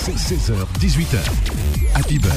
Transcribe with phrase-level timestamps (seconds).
[0.00, 1.18] 16h, 18h.
[1.94, 2.32] Happy Beurre,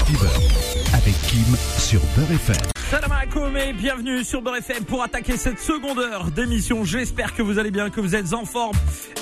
[0.94, 2.58] avec Kim sur Beurre FM.
[2.92, 6.84] Salam alaikum et bienvenue sur Beurre FM pour attaquer cette seconde heure d'émission.
[6.84, 8.76] J'espère que vous allez bien, que vous êtes en forme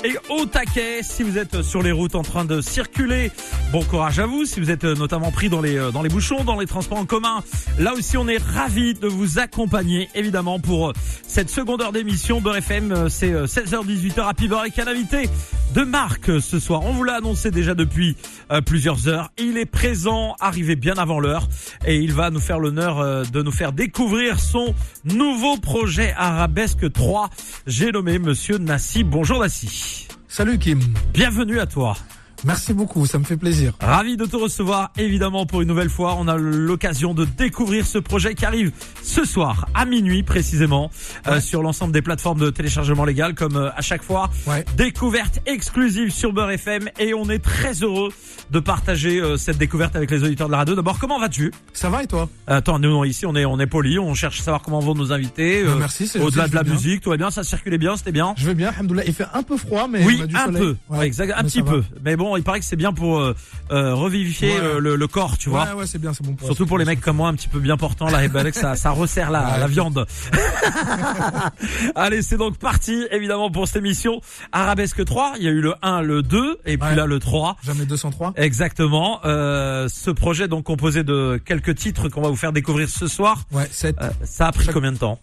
[0.04, 1.04] et au taquet.
[1.04, 3.30] Si vous êtes sur les routes en train de circuler,
[3.70, 4.44] bon courage à vous.
[4.44, 7.44] Si vous êtes notamment pris dans les, dans les bouchons, dans les transports en commun,
[7.78, 10.92] là aussi on est ravis de vous accompagner évidemment pour
[11.26, 12.40] cette seconde heure d'émission.
[12.40, 15.28] Beurre FM, c'est 16h-18h Happy Beurre avec un invité
[15.74, 16.82] de marque ce soir.
[16.84, 19.30] On vous l'a annoncé déjà depuis euh, plusieurs heures.
[19.38, 21.48] Il est présent, arrivé bien avant l'heure
[21.86, 24.74] et il va nous faire l'honneur euh, de nous faire découvrir son
[25.04, 27.30] nouveau projet Arabesque 3.
[27.66, 29.04] J'ai nommé monsieur Nassi.
[29.04, 30.08] Bonjour Nassi.
[30.28, 30.80] Salut Kim.
[31.12, 31.96] Bienvenue à toi.
[32.44, 33.72] Merci beaucoup, ça me fait plaisir.
[33.80, 36.16] Ravi de te recevoir, évidemment, pour une nouvelle fois.
[36.18, 40.90] On a l'occasion de découvrir ce projet qui arrive ce soir, à minuit précisément,
[41.28, 44.28] euh, sur l'ensemble des plateformes de téléchargement légal, comme euh, à chaque fois.
[44.48, 44.64] Ouais.
[44.76, 48.08] Découverte exclusive sur Beurre FM et on est très heureux
[48.50, 50.74] de partager euh, cette découverte avec les auditeurs de la radio.
[50.74, 51.52] D'abord, comment vas-tu?
[51.72, 52.28] Ça va et toi?
[52.48, 55.12] Attends, nous ici, on est on est poli, on cherche à savoir comment vont nos
[55.12, 55.62] invités.
[55.64, 56.72] Bah, merci, c'est Au-delà de la bien.
[56.74, 58.34] musique, tout va bien, ça circulait bien, c'était bien.
[58.36, 59.04] Je vais bien, alhamdoulilah.
[59.06, 60.60] Il fait un peu froid, mais Oui, on a du un soleil.
[60.62, 61.82] peu, Ouais, exact, un petit peu.
[62.04, 63.34] Mais bon, il paraît que c'est bien pour euh,
[63.70, 64.80] euh, revivifier Ouais.
[64.80, 65.64] le, le corps, tu vois.
[65.66, 66.34] Ouais, ouais, c'est bien, c'est bon.
[66.34, 68.50] Pour Surtout pour les mecs comme moi, un petit peu bien portants, là, et ben,
[68.50, 69.58] que ça, ça resserre la, Ouais.
[69.60, 70.06] la viande.
[71.94, 74.20] Allez, c'est donc parti, évidemment, pour cette émission.
[74.52, 77.56] Arabesque 3, il y a eu le 1, le 2, et puis là, le 3.
[77.64, 78.32] Jamais 203.
[78.36, 79.20] Exactement.
[79.24, 83.42] Euh, ce projet, donc, composé de quelques titres qu'on va vous faire découvrir ce soir.
[83.52, 83.96] Ouais, 7.
[84.00, 85.20] Euh, ça a pris Chaque- combien de temps?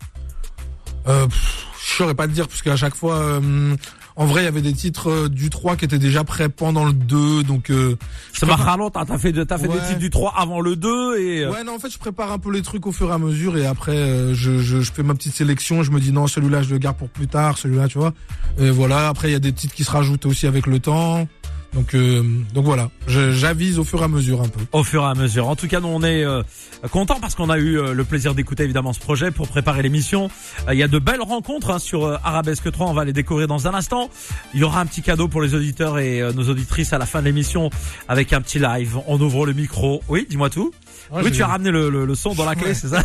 [1.08, 3.76] Euh, pff, je saurais pas te dire, parce qu'à chaque fois, euh,
[4.22, 6.84] en vrai, il y avait des titres euh, du 3 qui étaient déjà prêts pendant
[6.84, 7.70] le 2, donc...
[7.72, 7.95] Euh,
[8.34, 11.17] je Ça préfère- ralent, t'as fait, t'as fait des titres du 3 avant le 2
[11.17, 11.44] et...
[11.45, 13.17] euh, Ouais, non, en fait, je prépare un peu les trucs au fur et à
[13.17, 16.28] mesure, et après, euh, je, je, je fais ma petite sélection, je me dis non,
[16.28, 18.14] celui-là, je le garde pour plus tard, celui-là, tu vois.
[18.59, 21.25] Et voilà, après, il y a des titres qui se rajoutent aussi avec le temps.
[21.73, 24.59] Donc, euh, donc voilà, j'avise au fur et à mesure un peu.
[24.72, 25.48] au fur et à mesure.
[25.48, 26.42] En tout cas, nous on est euh,
[26.92, 30.30] content parce qu'on a eu euh, le plaisir d'écouter évidemment ce projet pour préparer l'émission.
[30.67, 33.13] Euh, Il y a de belles rencontres hein, sur euh, Arabesque 3, on va les
[33.13, 34.09] découvrir dans un instant.
[34.56, 37.06] Il y aura un petit cadeau pour les auditeurs et euh, nos auditrices à la
[37.06, 37.69] fin de l'émission
[38.07, 38.97] avec un petit live.
[39.06, 40.01] On ouvre le micro.
[40.09, 40.74] Oui, dis-moi tout.
[41.12, 42.74] Ouais, oui, tu as ramené le, le- le son dans la clé, Ouais.
[42.74, 43.02] c'est ça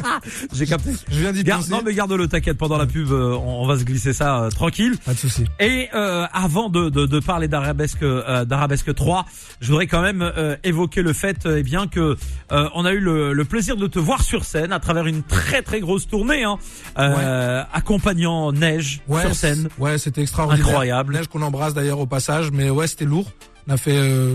[0.52, 0.90] J'ai capté.
[1.10, 1.72] Je viens d'y Garde, penser.
[1.72, 4.50] non mais garde-le, t'inquiète, pendant la pub, euh, on, on va se glisser ça euh,
[4.50, 4.96] tranquille.
[5.04, 5.44] Pas de souci.
[5.60, 9.24] Et euh, avant de, de, de parler d'Arabesque euh, d'Arabesque 3,
[9.60, 12.16] je voudrais quand même euh, évoquer le fait eh bien que
[12.52, 15.22] euh, on a eu le, le plaisir de te voir sur scène à travers une
[15.22, 16.58] très très grosse tournée, hein,
[16.98, 19.68] euh, accompagnant Neige sur scène.
[19.78, 20.66] Ouais, c'était extraordinaire.
[20.66, 21.14] Incroyable.
[21.14, 23.30] Neige qu'on embrasse d'ailleurs au passage, mais ouais, c'était lourd.
[23.68, 24.34] On a fait euh,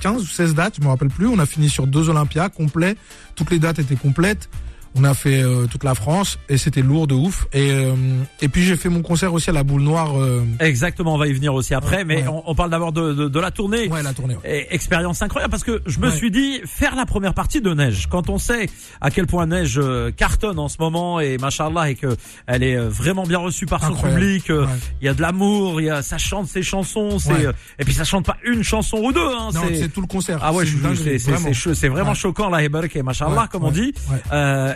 [0.00, 1.26] 15 ou 16 dates, je me rappelle plus.
[1.26, 2.96] On a fini sur deux Olympias complets.
[3.34, 4.48] Toutes les dates étaient complètes.
[4.96, 7.46] On a fait euh, toute la France et c'était lourd de ouf.
[7.52, 7.94] Et euh,
[8.40, 10.20] et puis j'ai fait mon concert aussi à la Boule Noire.
[10.20, 12.28] euh, Exactement, on va y venir aussi après, Ouais, mais ouais.
[12.28, 13.88] on, on parle d'abord de, de, de la tournée.
[13.88, 14.34] ouais, la tournée.
[14.36, 14.66] ouais.
[14.68, 18.08] Et expérience incroyable parce que je me suis dit faire la première partie de Neige
[18.10, 18.68] quand on sait
[19.00, 22.16] à quel point Neige euh, cartonne en ce moment et machallah et que
[22.48, 24.20] elle est euh, vraiment bien reçue par son Incroyable.
[24.20, 24.66] public euh,
[25.00, 27.46] il y a de l'amour il y a ça chante ses chansons c'est
[27.78, 30.40] et puis ça chante pas une chanson ou deux hein, c'est tout le concert.
[30.42, 31.38] ah ouais C'est vraiment.
[31.44, 34.74] c'est cho- c'est vraiment choquant la Hebarek et machallah comme on dit ouais.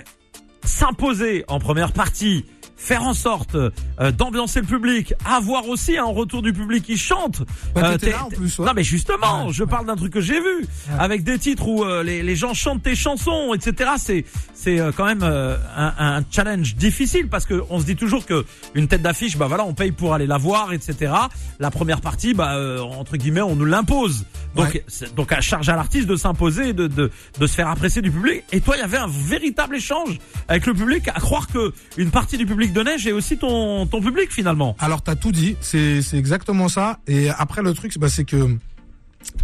[0.64, 2.44] S'imposer en première partie
[2.76, 3.70] faire en sorte euh,
[4.10, 7.42] d'ambiancer le public, avoir aussi un retour du public qui chante.
[7.74, 8.66] Bah, Euh, t'étais t'es- là, en plus, ouais.
[8.66, 10.66] Non mais justement, je parle d'un truc que j'ai vu
[10.98, 13.92] avec des titres où euh, les, les gens chantent tes chansons, etc.
[13.96, 14.24] C'est
[14.54, 18.26] c'est euh, quand même euh, un, un challenge difficile parce que on se dit toujours
[18.26, 21.12] que une tête d'affiche, bah voilà, on paye pour aller la voir, etc.
[21.60, 24.26] La première partie, bah euh, entre guillemets, on nous l'impose.
[24.54, 24.84] Donc Ouais.
[25.16, 28.42] donc à charge à l'artiste de s'imposer, de, de de se faire apprécier du public.
[28.52, 32.10] Et toi, il y avait un véritable échange avec le public, à croire que une
[32.10, 34.76] partie du public de Neige est aussi ton ton public finalement.
[34.78, 36.98] Alors t'as tout dit, c'est c'est exactement ça.
[37.06, 38.56] Et après le truc, bah, c'est que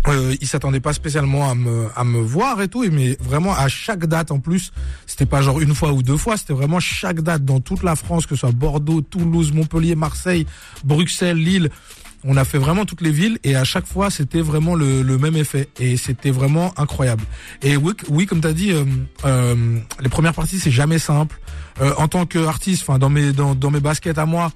[0.09, 3.66] euh, il s'attendait pas spécialement à me à me voir et tout, mais vraiment à
[3.69, 4.72] chaque date en plus,
[5.06, 7.97] c'était pas genre une fois ou deux fois, c'était vraiment chaque date dans toute la
[7.97, 10.47] France, que ce soit Bordeaux, Toulouse, Montpellier, Marseille,
[10.84, 11.71] Bruxelles, Lille.
[12.25, 15.36] On a fait vraiment toutes les villes et à chaque fois c'était vraiment le, même
[15.36, 17.24] effet et c'était vraiment incroyable.
[17.62, 18.84] Et oui, oui comme t'as dit, euh,
[19.24, 21.41] euh, les premières parties c'est jamais simple.
[21.80, 24.53] Euh, en tant qu'artiste, enfin dans mes dans, mes baskets à moi,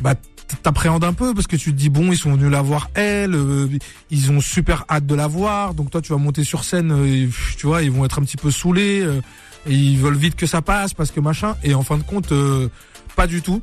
[0.00, 0.14] bah
[0.62, 3.34] t'appréhendes un peu parce que tu te dis bon ils sont venus la voir elle
[3.34, 3.68] euh,
[4.10, 6.94] ils ont super hâte de la voir donc toi tu vas monter sur scène
[7.58, 9.04] tu vois ils vont être un petit peu saoulés
[9.66, 12.32] ils veulent vite que ça passe parce que machin et en fin de compte
[13.16, 13.60] pas du tout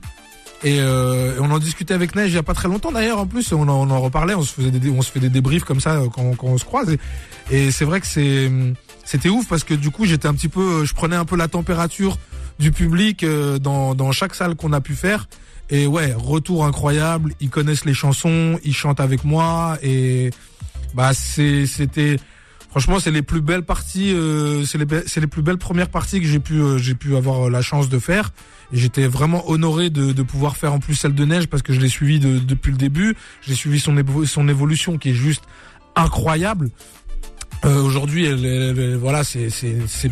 [0.63, 3.27] et, euh, on en discutait avec Neige il y a pas très longtemps d'ailleurs en
[3.27, 5.63] plus on en, on en reparlait on se faisait des, on se fait des débriefs
[5.63, 6.99] comme ça euh, quand, quand on se croise et,
[7.51, 8.51] et c'est vrai que c'est
[9.03, 11.47] c'était ouf parce que du coup j'étais un petit peu je prenais un peu la
[11.47, 12.17] température
[12.59, 15.27] du public euh, dans, dans chaque salle qu'on a pu faire
[15.69, 17.33] et ouais, retour incroyable.
[17.39, 20.29] Ils connaissent les chansons, ils chantent avec moi et
[20.93, 22.17] Bah c'était
[22.69, 26.27] franchement c'est les plus belles parties, euh, c'est les les plus belles premières parties que
[26.27, 28.31] j'ai pu euh, j'ai pu avoir la chance de faire.
[28.73, 31.79] J'étais vraiment honoré de, de pouvoir faire en plus celle de neige parce que je
[31.79, 33.15] l'ai suivi de, depuis le début.
[33.41, 35.43] J'ai suivi son son évolution qui est juste
[35.95, 36.69] incroyable.
[37.65, 39.49] Euh, Aujourd'hui, elle, elle- voilà, c'est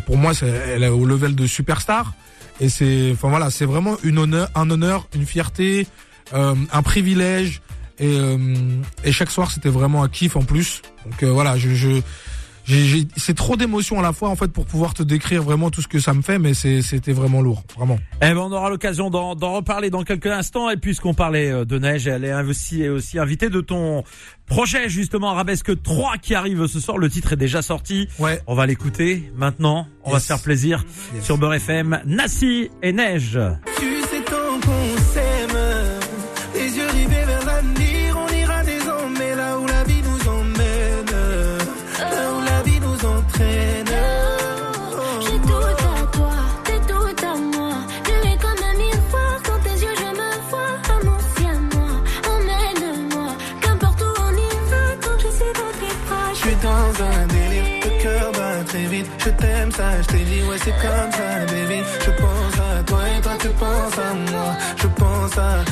[0.06, 2.14] pour moi, elle est au level de superstar.
[2.60, 5.86] Et c'est, enfin voilà, c'est vraiment une honneur, un honneur, une fierté,
[6.32, 7.60] euh, un privilège.
[7.98, 8.38] Et, euh,
[9.04, 10.82] et chaque soir, c'était vraiment un kiff en plus.
[11.04, 12.00] Donc euh, voilà, je, je
[12.66, 15.88] c'est trop d'émotions à la fois en fait pour pouvoir te décrire vraiment tout ce
[15.88, 17.98] que ça me fait, mais c'est- c'était vraiment lourd, vraiment.
[18.16, 20.70] Eh ben, on aura l'occasion d'en d'en reparler dans quelques instants.
[20.70, 24.04] Et puisqu'on parlait euh, de neige, elle est aussi, aussi invitée de ton
[24.46, 26.98] projet, justement, Arabesque 3 qui arrive ce soir.
[26.98, 28.08] Le titre est déjà sorti.
[28.18, 28.40] Ouais.
[28.46, 29.86] On va l'écouter maintenant.
[30.04, 31.24] On va se faire plaisir Yes.
[31.24, 32.00] sur Beurre FM.
[32.06, 33.38] Nassi et Neige.
[33.78, 33.91] Tu
[60.02, 61.80] je t'ai dit, ouais, c'est comme ça, baby.
[62.04, 64.56] Je pense à toi et toi, tu penses à moi.
[64.76, 65.71] Je pense à.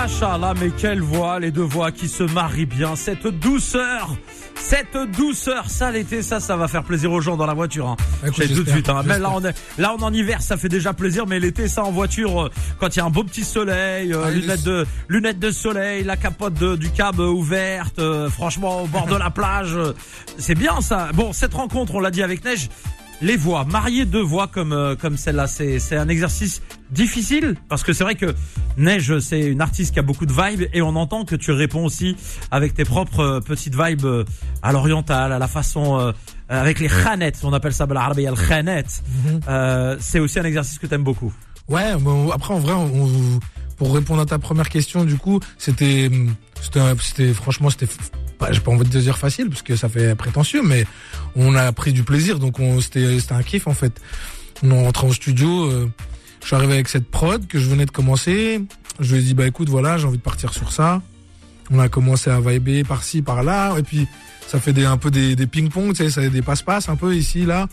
[0.00, 2.96] Machallah, mais quelle voix, les deux voix qui se marient bien.
[2.96, 4.14] Cette douceur,
[4.54, 7.88] cette douceur, ça l'été, ça, ça va faire plaisir aux gens dans la voiture.
[7.88, 7.96] Hein.
[8.26, 8.90] Écoute, tout de suite.
[8.90, 9.02] Hein.
[9.06, 11.24] Mais là, on est, là, on est en hiver, ça fait déjà plaisir.
[11.26, 14.22] Mais l'été, ça en voiture, euh, quand il y a un beau petit soleil, euh,
[14.24, 18.86] Allez, lunettes de lunettes de soleil, la capote de- du cab ouverte, euh, franchement au
[18.86, 19.94] bord de la plage, euh,
[20.36, 21.08] c'est bien ça.
[21.14, 22.68] Bon, cette rencontre, on l'a dit avec Neige
[23.22, 27.82] les voix, marier deux voix comme euh, comme celle-là, c'est c'est un exercice difficile parce
[27.82, 28.34] que c'est vrai que
[28.76, 31.84] Neige c'est une artiste qui a beaucoup de vibes et on entend que tu réponds
[31.84, 32.16] aussi
[32.50, 34.24] avec tes propres euh, petites vibes euh,
[34.62, 36.12] à l'oriental, à la façon
[36.48, 38.84] avec les khanettes, on appelle ça l'arabie al khanet.
[39.24, 39.96] Mhm.
[40.00, 41.32] c'est aussi un exercice que t'aimes beaucoup.
[41.68, 43.40] Ouais, bon, après en vrai on,
[43.76, 46.10] pour répondre à ta première question du coup, c'était
[47.00, 47.88] c'était franchement c'était
[48.38, 50.86] pas, j'ai pas envie de dire facile parce que ça fait prétentieux, mais
[51.34, 54.00] on a pris du plaisir, donc on, c'était, un kiff en fait.
[54.62, 55.88] On est rentré au studio, euh,
[56.40, 58.60] je suis arrivé avec cette prod que je venais de commencer.
[59.00, 61.02] Je lui ai dit bah écoute, voilà, j'ai envie de partir sur ça.
[61.70, 64.06] On a commencé à vibrer par-ci, par-là, et puis
[64.46, 67.44] ça fait des, un peu des, ping-pong, tu sais, ça des passe-passe un peu ici,
[67.44, 67.66] là,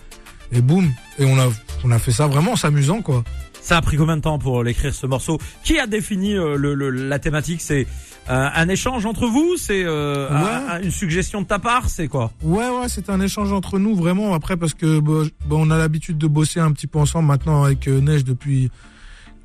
[0.51, 1.48] et boum, et on a,
[1.83, 3.24] on a fait ça vraiment en s'amusant quoi.
[3.62, 5.39] Ça a pris combien de temps pour l'écrire ce morceau?
[5.63, 7.62] Qui a défini euh, le- la thématique?
[7.62, 7.88] C'est
[8.30, 10.36] euh, un échange entre vous C'est euh, Ouais.
[10.36, 12.31] un- un- une suggestion de ta part C'est quoi?
[12.42, 14.34] Ouais, ouais, c'est un échange entre nous vraiment.
[14.34, 17.64] Après, parce que bah, bah, on a l'habitude de bosser un petit peu ensemble maintenant
[17.64, 18.72] avec euh, Neige depuis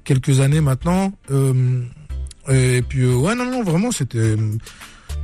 [0.05, 1.13] quelques années maintenant.
[1.31, 1.83] Euh,
[2.49, 4.37] et puis euh, ouais, non, non, vraiment, c'était.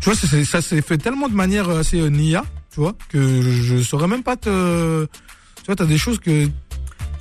[0.00, 0.14] Tu vois,
[0.44, 4.22] ça, s'est- fait tellement de manière assez nia, tu vois, que je, je saurais même
[4.22, 5.04] pas te.
[5.06, 6.48] Tu vois, t'as des choses que.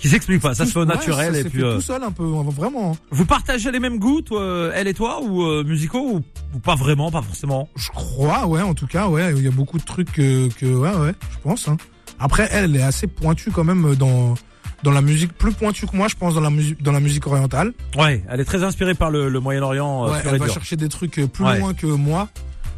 [0.03, 2.11] Qui s'explique pas Ça se fait au naturel et puis fait euh, tout seul un
[2.11, 2.97] peu, vraiment.
[3.09, 6.21] vous partagez les mêmes goûts, toi, elle et toi, ou euh, musicaux ou,
[6.53, 7.69] ou pas vraiment, pas forcément?
[7.77, 10.65] Je crois, ouais, en tout cas, ouais, il y a beaucoup de trucs que, que
[10.65, 11.69] ouais, ouais, je pense.
[11.69, 11.77] Hein.
[12.19, 14.33] Après, elle, elle est assez pointue quand même dans
[14.83, 17.25] dans la musique, plus pointue que moi, je pense, dans la musique dans la musique
[17.25, 17.71] orientale.
[17.97, 20.05] Ouais, elle est très inspirée par le, le Moyen-Orient.
[20.05, 20.53] euh, Ouais, elle va dur.
[20.53, 21.59] chercher des trucs euh, plus Ouais.
[21.59, 22.27] loin que moi.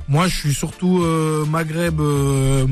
[0.07, 2.67] Moi, je suis surtout euh, Maghreb, euh,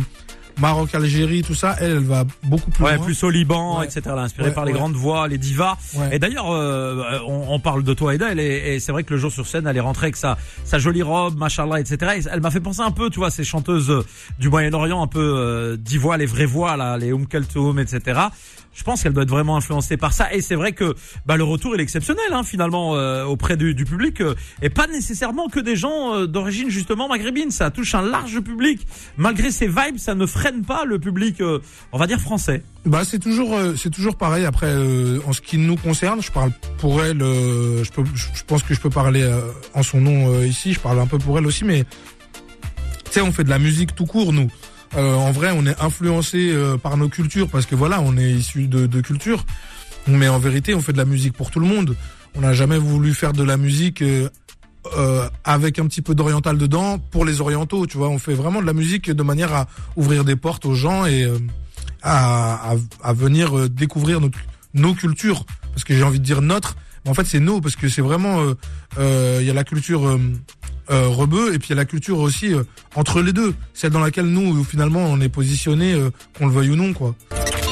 [0.59, 1.75] Maroc, Algérie, tout ça.
[1.79, 3.05] Elle, elle va beaucoup plus Ouais, loin.
[3.05, 3.85] plus au Liban, Ouais.
[3.85, 4.01] etc.
[4.05, 5.77] Elle inspirée Ouais, par les grandes voix, les divas.
[5.95, 6.15] Ouais.
[6.15, 9.13] Et d'ailleurs, euh, on, on parle de toi et d'elle, et, et c'est vrai que
[9.13, 11.97] le jour sur scène, elle est rentrée avec sa, sa jolie robe, machallah, etc.
[12.17, 13.91] Et elle m'a fait penser un peu, tu vois, ces chanteuses
[14.39, 18.19] du Moyen-Orient, un peu euh, divois, les vraies voix, là, les Oum Kaltoum, etc.
[18.73, 20.33] Je pense qu'elle doit être vraiment influencée par ça.
[20.33, 24.21] Et c'est vrai que bah, le retour est exceptionnel, hein, finalement, euh, auprès du, public,
[24.21, 27.51] euh, et pas nécessairement que des gens euh, d'origine justement maghrébine.
[27.51, 28.85] Ça touche un large public.
[29.17, 31.41] Malgré ces vibes, ça ne freine pas le public,
[31.91, 32.63] on va dire français.
[32.85, 34.45] Bah, c'est toujours, c'est toujours pareil.
[34.45, 34.73] Après,
[35.25, 37.19] en ce qui nous concerne, je parle pour elle.
[37.19, 39.29] je pense que je peux parler
[39.73, 40.73] en son nom ici.
[40.73, 41.85] Je parle un peu pour elle aussi, mais
[43.05, 44.49] tu sais, on fait de la musique tout court, nous.
[44.95, 48.31] Euh, en vrai, on est influencé euh, par nos cultures parce que voilà, on est
[48.31, 49.45] issu de, de culture.
[50.07, 51.95] Mais en vérité, on fait de la musique pour tout le monde.
[52.35, 54.29] On n'a jamais voulu faire de la musique euh,
[54.97, 57.87] euh, avec un petit peu d'oriental dedans pour les orientaux.
[57.87, 60.73] Tu vois, on fait vraiment de la musique de manière à ouvrir des portes aux
[60.73, 61.37] gens et euh,
[62.01, 64.29] à, à, à venir euh, découvrir nos,
[64.73, 65.45] nos cultures.
[65.71, 68.01] Parce que j'ai envie de dire notre, mais en fait c'est nos parce que c'est
[68.01, 68.43] vraiment
[68.99, 70.19] il y a la culture
[70.89, 72.63] euh, rebeu et puis il y a la culture aussi euh,
[72.95, 76.71] entre les deux, celle dans laquelle nous finalement on est positionné, euh, qu'on le veuille
[76.71, 77.15] ou non quoi.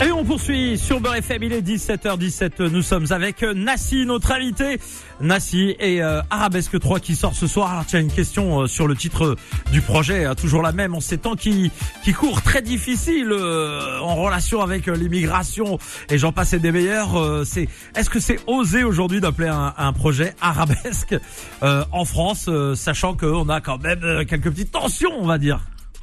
[0.03, 4.79] Et on poursuit sur Beurre FM, il est 17h17, nous sommes avec Nassi, notre invité.
[5.19, 7.69] Nassi et euh, Arabesque 3 qui sort ce soir.
[7.71, 9.35] Alors, tiens, une question euh, sur le titre
[9.71, 11.69] du projet, euh, toujours la même, en ces temps qui,
[12.03, 15.77] qui courent très difficiles euh, en relation avec euh, l'immigration
[16.09, 17.15] et j'en passe et des meilleurs.
[17.21, 21.15] euh, c'est, est-ce que c'est osé aujourd'hui d'appeler un, un projet Arabesque
[21.61, 25.37] euh, en France, euh, sachant qu'on a quand même euh, quelques petites tensions, on va
[25.37, 25.59] dire?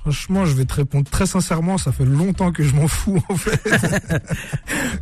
[0.09, 3.37] Franchement, je vais te répondre très sincèrement, ça fait longtemps que je m'en fous en
[3.37, 3.61] fait.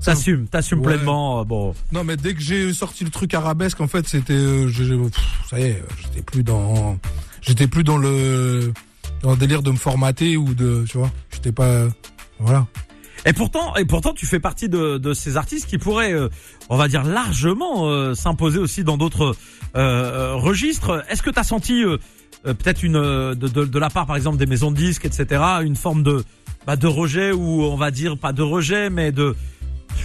[0.04, 0.94] T'assumes, t'assumes Ouais.
[0.94, 1.40] pleinement.
[1.40, 4.68] euh, bon, non mais dès que j'ai sorti le truc arabesque, en fait, c'était, euh,
[5.48, 6.98] ça y est, j'étais plus dans,
[7.40, 8.72] j'étais plus dans le,
[9.22, 11.84] dans le délire de me formater ou de, tu vois, j'étais pas,
[12.40, 12.66] voilà.
[13.26, 16.28] Et pourtant, et pourtant, tu fais partie de, de ces artistes qui pourraient, euh,
[16.68, 19.34] on va dire, largement euh, s'imposer aussi dans d'autres
[19.76, 21.04] euh, euh, registres.
[21.08, 21.82] Est-ce que tu as senti
[22.46, 25.04] euh, peut-être une euh, de, de, de la part, par exemple, des maisons de disques,
[25.04, 26.24] etc., une forme de
[26.66, 29.34] bah, de rejet ou on va dire pas de rejet, mais de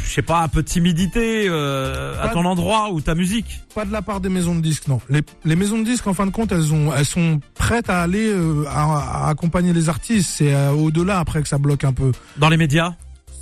[0.06, 3.60] je sais pas, un peu de timidité euh, à ton de- endroit ou ta musique.
[3.76, 5.02] Pas de la part des maisons de disques, non.
[5.10, 8.02] Les, les maisons de disques, en fin de compte, elles ont, elles sont prêtes à
[8.02, 10.30] aller euh, à, à accompagner les artistes.
[10.38, 12.12] C'est euh, au-delà après que ça bloque un peu.
[12.38, 12.94] Dans les médias,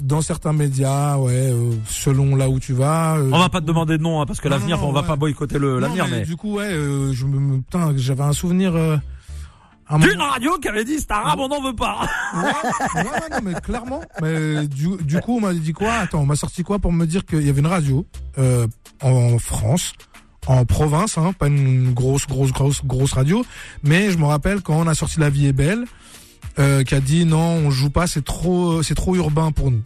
[0.01, 3.17] Dans certains médias, ouais, euh, selon là où tu vas.
[3.17, 5.07] euh, on va pas te demander de nom hein, parce que l'avenir, on va ouais.
[5.07, 8.33] pas boycotter le l'avenir, mais, mais, du coup, ouais, euh, je me, putain, j'avais un
[8.33, 8.75] souvenir.
[8.75, 8.97] Euh,
[9.89, 12.07] un d'une moment- radio qui avait dit c'est arabe, on n'en veut pas.
[12.35, 14.01] Ouais, ouais, ouais, non, mais clairement.
[14.21, 15.93] Mais du, du coup, on m'a dit quoi?
[15.93, 18.05] Attends, on m'a sorti quoi pour me dire qu'il y avait une radio
[18.37, 18.67] euh,
[19.01, 19.93] en France,
[20.45, 23.43] en province, hein, pas une grosse, grosse, grosse, grosse radio.
[23.83, 25.85] Mais je me rappelle quand on a sorti La Vie est belle,
[26.57, 29.81] euh, qui a dit non, on joue pas, c'est trop, c'est trop urbain pour nous.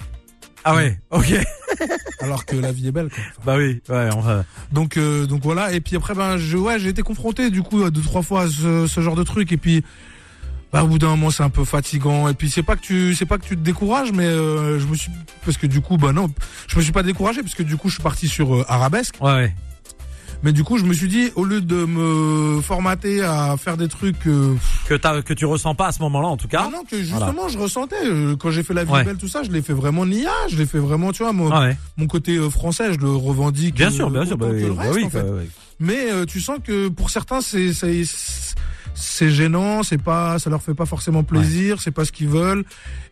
[0.63, 1.33] Ah ouais, ok.
[2.21, 3.09] Alors que La Vie est belle.
[3.09, 3.23] Quoi.
[3.31, 4.45] Enfin, Bah oui, ouais, va.
[4.71, 5.73] donc, euh, donc voilà.
[5.73, 8.47] Et puis après, ben, je, ouais, j'ai été confronté du coup deux trois fois à
[8.47, 9.51] ce, ce genre de truc.
[9.51, 9.83] Et puis,
[10.71, 12.29] bah, au bout d'un moment, c'est un peu fatigant.
[12.29, 14.87] Et puis, c'est pas que tu, c'est pas que tu te décourages, mais euh, je
[14.87, 15.11] me suis,
[15.43, 16.29] parce que du coup, bah non,
[16.67, 19.15] je me suis pas découragé parce que du coup, je suis parti sur euh, arabesque.
[19.19, 19.55] Ouais, ouais.
[20.43, 23.87] Mais du coup, je me suis dit, au lieu de me formater à faire des
[23.87, 24.53] trucs, euh,
[24.87, 26.63] que t'as que tu ressens pas à ce moment-là en tout cas.
[26.65, 29.03] non, non, que justement, je ressentais euh, quand j'ai fait la vie Ouais.
[29.05, 31.49] belle, tout ça, je l'ai fait vraiment nia, je l'ai fait vraiment, tu vois, mon,
[31.49, 31.77] Ah ouais.
[31.97, 33.75] mon côté euh, français, je le revendique.
[33.75, 34.37] Bien euh, sûr, bien sûr.
[34.37, 35.21] Bah, bah oui, en fait.
[35.23, 35.49] oui.
[35.79, 37.71] Mais euh, tu sens que pour certains c'est
[38.95, 42.63] c'est gênant, c'est pas ça leur fait pas forcément plaisir, c'est pas ce qu'ils veulent.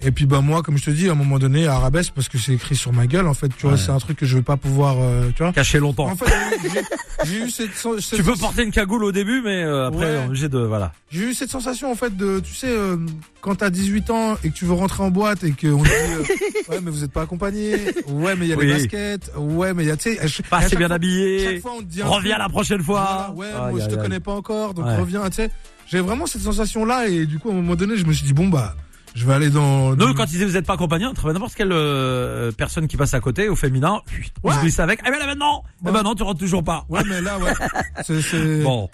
[0.01, 2.37] Et puis bah moi comme je te dis à un moment donné arabesque parce que
[2.37, 3.77] c'est écrit sur ma gueule en fait, tu vois, Ouais.
[3.77, 5.51] c'est un truc que je vais pas pouvoir euh, tu vois.
[5.53, 6.07] Caché longtemps.
[6.11, 6.25] En fait,
[6.63, 6.81] j'ai-
[7.25, 10.21] j'ai eu cette, cette tu peux porter une cagoule au début, mais euh, après Ouais.
[10.21, 10.91] est obligé de voilà.
[11.11, 12.97] j'ai eu cette sensation en fait de tu sais euh,
[13.41, 15.89] quand t'as 18 ans et que tu veux rentrer en boîte et qu'on te dit
[16.69, 17.75] euh, ouais mais vous êtes pas accompagné,
[18.07, 18.67] ouais mais il y a Oui.
[18.67, 21.43] les baskets, ouais mais il y a tu sais Pas assez chaque bien fois- habillé.
[21.45, 23.31] chaque fois on te dit Reviens la prochaine fois.
[23.35, 24.95] Voilà, ouais, Aïe, moi je te connais pas encore, donc Ouais.
[24.97, 25.51] reviens, tu sais.
[25.87, 28.25] J'ai vraiment cette sensation là et du coup à un moment donné je me suis
[28.25, 28.75] dit bon bah
[29.13, 29.89] je vais aller dans.
[29.89, 32.87] Nous, dans- quand ils disaient vous êtes pas accompagné, on travaille n'importe quelle euh, personne
[32.87, 33.99] qui passe à côté, au féminin,
[34.41, 34.55] on Ouais.
[34.55, 35.01] se glisse avec.
[35.05, 35.91] Eh ben là maintenant, eh Ouais.
[35.91, 36.85] ben non, tu rentres toujours pas.
[36.87, 37.51] Ouais mais là ouais.
[38.05, 38.61] c'est c'est.
[38.63, 38.89] Bon.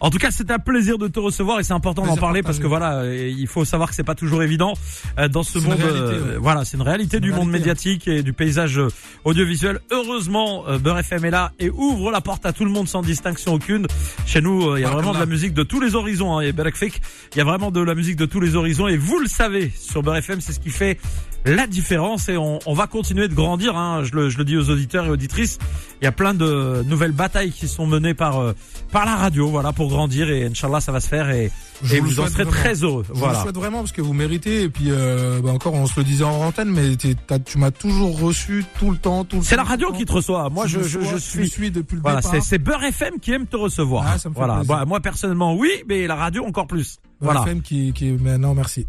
[0.00, 2.42] En tout cas, c'est un plaisir de te recevoir et c'est important d'en parler partagé.
[2.42, 4.72] parce que voilà, euh, il faut savoir que c'est pas toujours évident
[5.18, 5.74] euh, dans ce monde.
[5.74, 6.38] réalité, euh, ouais.
[6.38, 8.80] Voilà, c'est une réalité du monde réalité, médiatique et du paysage
[9.24, 9.80] audiovisuel.
[9.90, 13.52] Heureusement, Beurre FM est là et ouvre la porte à tout le monde sans distinction
[13.54, 13.86] aucune.
[14.24, 16.38] Chez nous, il y a vraiment de la musique de tous les horizons.
[16.38, 16.90] Hein, et Beurre FM,
[17.32, 19.70] il y a vraiment de la musique de tous les horizons et vous le savez
[19.78, 20.98] sur Beurre FM, c'est ce qui fait
[21.46, 23.76] la différence et on, on va continuer de grandir.
[23.76, 25.58] Hein, je, le, je le dis aux auditeurs et auditrices.
[26.00, 28.52] Il y a plein de nouvelles batailles qui sont menées par euh,
[28.92, 31.50] par la radio, voilà, pour grandir et Inch'Allah ça va se faire et,
[31.82, 32.50] Je et vous vous en serez vraiment.
[32.50, 33.04] très heureux.
[33.06, 33.38] Je vous Voilà.
[33.38, 36.04] le souhaite vraiment parce que vous méritez et puis euh, bah encore on se le
[36.04, 39.62] disait en antenne mais tu m'as toujours reçu tout le temps tout le C'est la
[39.64, 40.48] radio qui te reçoit.
[40.50, 41.48] Moi, je, je, suis- je suis.
[41.50, 42.32] suis depuis le Voilà, départ.
[42.34, 44.04] c'est c'est Beurre FM qui aime te recevoir.
[44.06, 44.62] Ah, ça me fait voilà.
[44.66, 46.98] Bah, moi personnellement, oui, mais la radio encore plus.
[47.20, 47.40] Beurre Voilà.
[47.42, 48.86] FM qui qui mais non merci.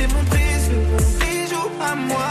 [0.00, 2.30] T'étais mon précieux, mon bijou à moi.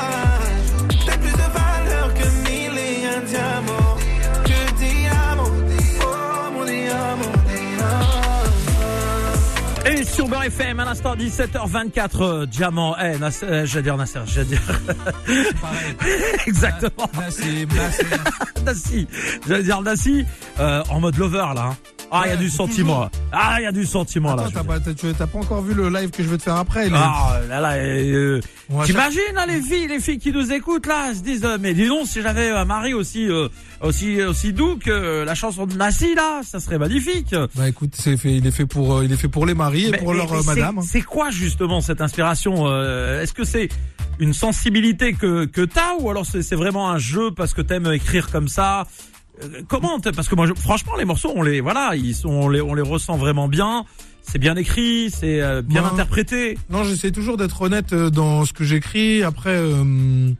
[1.06, 3.98] T'as plus de valeur que mille et un diamants.
[4.44, 5.52] Que diamant,
[6.02, 8.06] oh mon diamant, diamant.
[9.86, 14.20] Et sur Beurre FM, à l'instant 17h24, euh, Diamant, eh, Nasser, euh, j'allais dire Nasser,
[14.26, 14.62] j'allais dire.
[16.48, 17.10] Exactement.
[18.66, 19.08] Nassi.
[19.48, 20.26] J'allais dire Nassi,
[20.60, 21.70] euh, en mode lover, là.
[21.72, 21.78] hein.
[22.12, 23.02] Ah, il y a du sentiment.
[23.02, 23.12] là.
[23.32, 24.44] Ah, il y a du sentiment, là.
[24.44, 26.44] Attends, t'as pas, t'as- tu- t'as pas encore vu le live que je vais te
[26.44, 26.88] faire après.
[26.88, 30.32] il est- Ah là là, euh, on va t'imagines là, les filles, les filles qui
[30.32, 33.48] nous écoutent là, se disent euh, mais dis donc si j'avais un mari aussi euh,
[33.82, 37.36] aussi aussi doux que euh, la chanson de Nassi là, ça serait magnifique.
[37.56, 39.86] Bah écoute, c'est fait, il est fait pour, euh, il est fait pour les maris
[39.88, 40.82] et Mais- pour mais- leur mais euh, c'est- madame.
[40.84, 43.70] C'est quoi justement cette inspiration euh, Est-ce que c'est
[44.20, 47.92] une sensibilité que que t'as ou alors c'est c'est vraiment un jeu parce que t'aimes
[47.94, 48.86] écrire comme ça
[49.44, 52.50] Euh, Comment Parce que moi, je- franchement, les morceaux, on les, voilà, ils sont, on
[52.50, 53.86] les, on les ressent vraiment bien.
[54.22, 56.58] C'est bien écrit, c'est euh, bien interprété.
[56.70, 59.24] Non, j'essaie toujours d'être honnête euh, dans ce que j'écris.
[59.24, 60.32] Après, euh,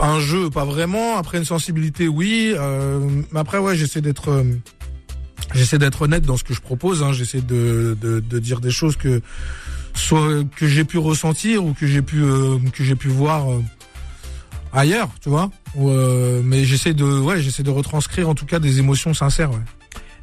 [0.00, 1.16] un jeu, pas vraiment.
[1.16, 2.52] Après, une sensibilité, oui.
[2.56, 2.98] Euh,
[3.30, 4.44] mais après, ouais, j'essaie d'être,
[5.54, 7.02] j'essaie d'être honnête dans ce que je propose.
[7.04, 7.12] Hein.
[7.12, 9.20] J'essaie de, de, de dire des choses que
[9.94, 13.46] soit que j'ai pu ressentir ou que j'ai pu euh, que j'ai pu voir
[14.72, 15.50] ailleurs, tu vois.
[15.74, 19.50] Ou, euh, mais j'essaie de, ouais, j'essaie de retranscrire en tout cas des émotions sincères.
[19.50, 19.58] Ouais.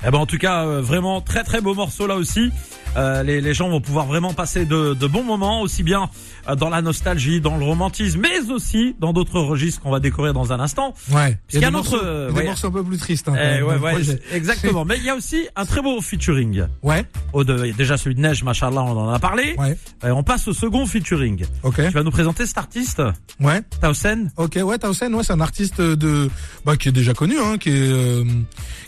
[0.06, 2.52] Eh ben en tout cas, euh, vraiment très très beau morceau là aussi.
[2.98, 6.10] Euh, les, les gens vont pouvoir vraiment passer de, de bons moments, aussi bien
[6.48, 10.34] euh, dans la nostalgie, dans le romantisme, mais aussi dans d'autres registres qu'on va découvrir
[10.34, 10.96] dans un instant.
[11.12, 11.38] Ouais.
[11.50, 12.46] qu'il y a notre, morceaux, euh, il a des ouais.
[12.48, 13.30] morceaux un peu plus tristes.
[13.30, 14.86] Hein, Eh, ouais, le ouais, exactement.
[14.86, 16.64] Mais il y a aussi un très beau featuring.
[16.82, 17.06] Ouais.
[17.34, 19.54] Au de, déjà celui de Neige, machallah, on en a parlé.
[19.60, 19.78] Ouais.
[20.04, 21.46] Euh, on passe au second featuring.
[21.62, 21.76] Ok.
[21.76, 23.04] Tu vas nous présenter cet artiste,
[23.40, 23.62] Ouais.
[23.82, 24.32] Tausen.
[24.38, 26.28] Ok, ouais, Tausen, ouais, c'est un artiste de,
[26.66, 28.24] bah, qui est déjà connu, hein, qui est, euh,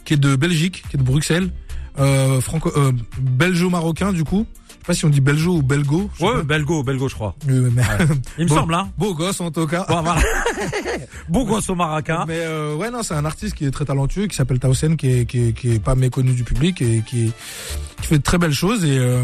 [0.06, 1.50] qui est de Belgique, qui est de Bruxelles,
[2.00, 4.46] euh, franco, euh, belgeo-marocain du coup.
[4.70, 6.10] Je sais pas si on dit belgeo ou belgo.
[6.20, 6.42] Ouais, pas.
[6.44, 7.36] belgo, belgo, je crois.
[7.50, 7.84] Euh, mais-
[8.40, 8.56] Il me Bon.
[8.56, 8.90] semble, hein.
[8.98, 9.86] Beau gosse en tout cas.
[9.88, 10.22] Bon, voilà.
[11.30, 12.26] bon gosse au Maraca.
[12.28, 15.12] Mais euh, ouais, non, c'est un artiste qui est très talentueux, qui s'appelle Tausen, qui
[15.20, 17.32] est, qui est, qui est pas méconnu du public et qui,
[18.02, 18.84] qui fait de très belles choses.
[18.84, 19.24] Et euh,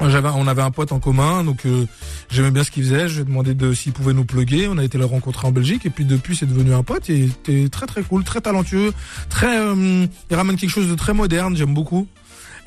[0.00, 1.86] j'avais, on avait un pote en commun, donc euh,
[2.30, 3.08] j'aimais bien ce qu'il faisait.
[3.08, 4.68] Je lui ai demandé de s'il pouvait nous plugger.
[4.68, 7.08] On a été le rencontrer en Belgique et puis depuis c'est devenu un pote.
[7.08, 8.92] Il était très très cool, très talentueux,
[9.30, 9.58] très.
[9.58, 11.56] euh, il ramène quelque chose de très moderne.
[11.56, 12.06] J'aime beaucoup.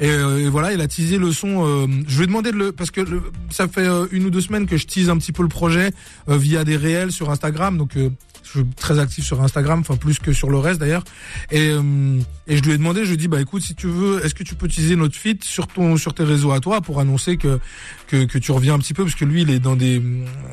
[0.02, 1.66] Et, euh, et voilà, il a teasé le son.
[1.68, 3.02] euh, je lui ai demandé de le parce que
[3.50, 5.92] ça fait euh, une ou deux semaines que je tease un petit peu le projet
[6.30, 7.78] euh, via des réels sur Instagram.
[7.78, 8.10] Donc euh,
[8.54, 11.04] je suis très actif sur Instagram, enfin plus que sur le reste d'ailleurs.
[11.52, 13.88] Et, euh, et je lui ai demandé, je lui ai dit bah écoute si tu
[13.88, 16.82] veux, est-ce que tu peux utiliser notre feed sur ton sur tes réseaux à toi
[16.82, 17.60] pour annoncer que
[18.08, 19.04] que, que tu reviens un petit peu?
[19.04, 20.02] Parce que lui il est dans des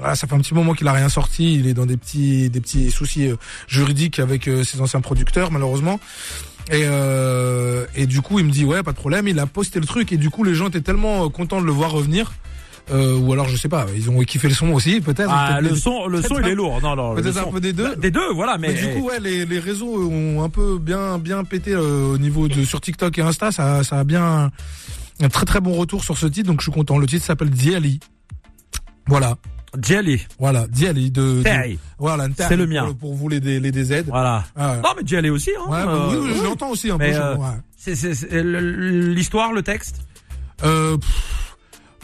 [0.03, 2.51] ah, ça fait un petit moment qu'il a rien sorti, il est dans des petits
[2.51, 3.37] des petits soucis euh,
[3.69, 6.01] juridiques avec euh, ses anciens producteurs malheureusement.
[6.71, 9.29] Et, euh, et du coup, il me dit ouais, pas de problème.
[9.29, 11.67] Il a posté le truc et du coup, les gens étaient tellement euh, contents de
[11.67, 12.33] le voir revenir.
[12.91, 15.29] Euh, ou alors, je sais pas, ils ont kiffé le son aussi, peut-être.
[15.29, 16.81] Ah, le son, le son, il est lourd.
[16.81, 17.97] Non, non, Peut-être un son- peu des deux.
[17.97, 18.69] Des deux, voilà, mais.
[18.69, 22.19] Mais du coup, ouais, les, les réseaux ont un peu bien bien pété euh, au
[22.19, 23.51] niveau de sur TikTok et Insta.
[23.51, 24.51] Ça, ça a bien
[25.21, 26.99] un très très bon retour sur ce titre, donc je suis content.
[26.99, 27.99] Le titre s'appelle Diali.
[29.09, 29.37] Voilà,
[29.83, 30.25] Jelly.
[30.39, 31.43] voilà, Diali de.
[31.43, 32.85] de- voilà, C'est le mien.
[32.87, 34.05] Pour, pour vous les, les, les DZ.
[34.07, 34.45] Voilà.
[34.57, 34.77] Ah, ouais.
[34.83, 35.71] Non, mais Jelly aussi, hein.
[35.71, 36.45] Ouais, bah euh, oui, oui, je oui.
[36.47, 37.19] l'entends aussi un Mais, peu.
[37.19, 37.47] euh, ouais.
[37.77, 40.01] C'est, l'histoire, le texte?
[40.65, 41.36] Euh, pff,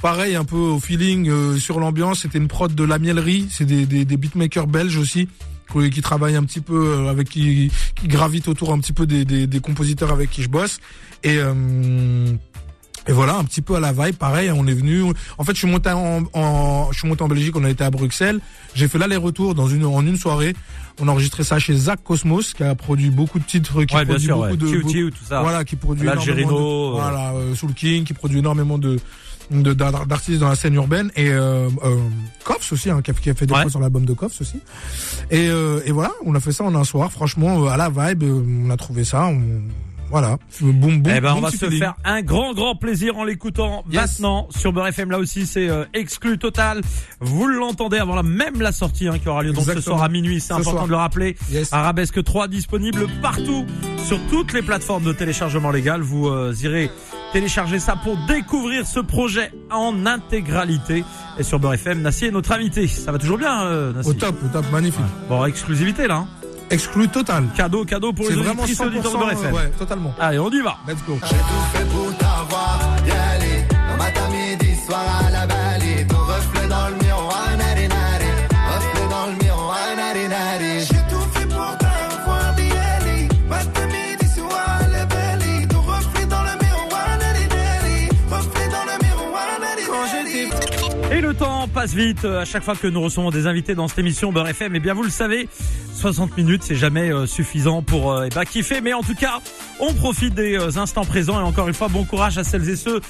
[0.02, 2.20] pareil, un peu au feeling euh, sur l'ambiance.
[2.22, 3.46] C'était une prod de la miellerie.
[3.50, 5.28] C'est des, des, des beatmakers belges aussi
[5.72, 9.06] qui, qui travaillent un petit peu euh, avec qui, qui gravitent autour un petit peu
[9.06, 10.80] des, des, des compositeurs avec qui je bosse.
[11.24, 12.26] Et euh,
[13.08, 15.02] et voilà, un petit peu à la vibe, pareil, on est venu.
[15.36, 17.82] En fait, je suis monté en, en je suis monté en Belgique, on a été
[17.82, 18.38] à Bruxelles.
[18.76, 20.54] J'ai fait l'aller-retour dans une en une soirée.
[21.00, 24.04] On a enregistré ça chez Zach Cosmos, qui a produit beaucoup de titres, qui Ouais,
[24.04, 24.56] bien produit sûr, beaucoup ouais.
[24.56, 25.40] de Chiu, beaucoup- Chiu, tout ça.
[25.42, 26.90] voilà, qui produit énormément de- euh.
[26.92, 29.00] voilà, euh, Soul King, qui produit énormément de
[29.50, 31.96] d'artistes dans la scène urbaine et euh, euh,
[32.44, 33.62] Koffs aussi, hein, qui, a, qui a fait des Ouais.
[33.62, 34.58] fois sur l'album de Koffs aussi.
[35.30, 37.88] Et, euh, et voilà, on a fait ça en un soir, franchement, euh, à la
[37.90, 39.42] vibe, euh, on a trouvé ça, on,
[40.10, 41.02] voilà, boum boum.
[41.16, 41.78] Eh ben, on va se feeling.
[41.78, 44.18] faire un grand, grand plaisir en l'écoutant Yes.
[44.20, 45.10] maintenant sur Beurre FM.
[45.10, 46.82] Là aussi, c'est euh, exclu total.
[47.20, 50.10] Vous l'entendez avant la, même la sortie hein, qui aura lieu donc ce soir à
[50.10, 50.38] minuit.
[50.40, 50.84] C'est Ce important soir.
[50.84, 51.36] de le rappeler.
[51.50, 51.72] Yes.
[51.72, 53.64] Arabesque 3 disponible partout
[54.04, 56.02] sur toutes les plateformes de téléchargement légal.
[56.02, 56.90] Vous euh, irez
[57.32, 61.04] télécharger ça pour découvrir ce projet en intégralité.
[61.38, 62.86] Et sur Beurre FM, Nassi est notre invité.
[62.86, 65.00] Ça va toujours bien, euh, Nassi Au top, au top, magnifique.
[65.28, 66.16] Bon, exclusivité là.
[66.16, 66.26] hein.
[66.70, 67.44] Exclu total.
[67.54, 69.52] Cadeau, cadeau pour les vraiment auditrices et 100%, auditeurs de Beurre FM.
[69.54, 70.14] ouais, totalement.
[70.18, 70.76] Allez, on y va.
[70.88, 71.18] Let's go.
[71.22, 73.64] J'ai tout fait pour t'avoir, y aller.
[73.98, 75.42] Matin, midi, soir à la.
[91.82, 94.46] Passe vite euh, à chaque fois que nous recevons des invités dans cette émission Beurre
[94.50, 94.76] FM.
[94.76, 95.48] Et bien vous le savez,
[95.96, 98.80] 60 minutes c'est jamais euh, suffisant pour euh, eh ben, kiffer.
[98.80, 99.40] Mais en tout cas,
[99.80, 101.40] on profite des instants présents.
[101.40, 103.00] Et encore une fois, bon courage à celles et ceux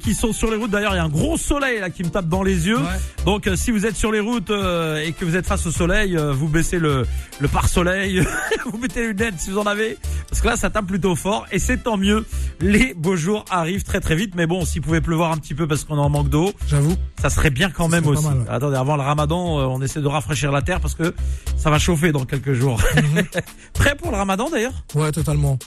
[0.00, 0.72] qui sont sur les routes.
[0.72, 2.80] D'ailleurs, il y a un gros soleil là qui me tape dans les yeux.
[3.24, 6.48] Donc si vous êtes sur les routes et que vous êtes face au soleil, vous
[6.48, 7.06] baissez le,
[7.38, 8.26] le pare-soleil,
[8.66, 9.98] vous mettez les lunettes si vous en avez.
[10.28, 11.46] Parce que là, ça tape plutôt fort.
[11.52, 12.24] Et c'est tant mieux.
[12.60, 14.34] Les beaux jours arrivent très très vite.
[14.34, 16.96] Mais bon, s'il pouvait pleuvoir un petit peu parce qu'on en manque d'eau, J'avoue.
[17.20, 18.28] ça serait bien quand même pas aussi.
[18.28, 18.44] mal, ouais.
[18.48, 21.14] Attendez, avant le ramadan, euh, on essaie de rafraîchir la terre parce que
[21.56, 22.80] ça va chauffer dans quelques jours.
[22.96, 23.24] Mhm.
[23.72, 24.72] Prêt pour le ramadan d'ailleurs?
[24.94, 25.58] Ouais, totalement.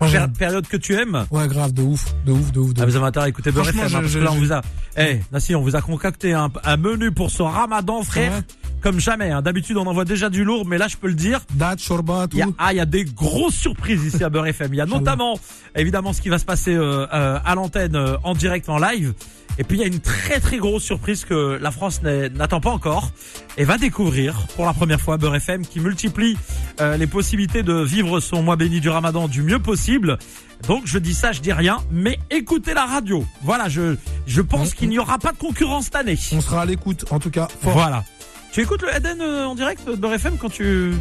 [0.00, 0.08] Moi.
[0.38, 1.26] Période que tu aimes?
[1.30, 3.50] Ouais, grave, de ouf, de ouf, de ouf, de ah, vous avez intérêt à écouter
[3.52, 4.62] Beurre FM, hein, parce que là on vous a,
[4.96, 8.32] eh, Nassi, on vous a concocté un, un menu pour ce ramadan, frère.
[8.80, 9.30] Comme jamais.
[9.30, 9.42] hein.
[9.42, 11.40] D'habitude, on envoie déjà du lourd, mais là, je peux le dire.
[11.54, 12.36] Date, shorba, tout.
[12.36, 14.72] Il y a, ah, il y a des grosses surprises ici à Beurre FM.
[14.74, 15.38] Il y a notamment,
[15.76, 19.12] évidemment, ce qui va se passer euh, euh, à l'antenne euh, en direct, en live.
[19.58, 22.70] Et puis il y a une très très grosse surprise que la France n'attend pas
[22.70, 23.10] encore
[23.58, 26.38] et va découvrir pour la première fois Beurre FM qui multiplie
[26.80, 30.18] euh, les possibilités de vivre son mois béni du Ramadan du mieux possible.
[30.66, 33.22] Donc je dis ça, je dis rien, mais écoutez la radio.
[33.42, 36.18] Voilà, je je pense qu'il n'y aura pas de concurrence cette année.
[36.32, 37.48] On sera à l'écoute, en tout cas.
[37.60, 37.72] Fort.
[37.72, 38.04] Voilà.
[38.52, 40.92] Tu écoutes le Eden euh, en direct de Beurre FM quand tu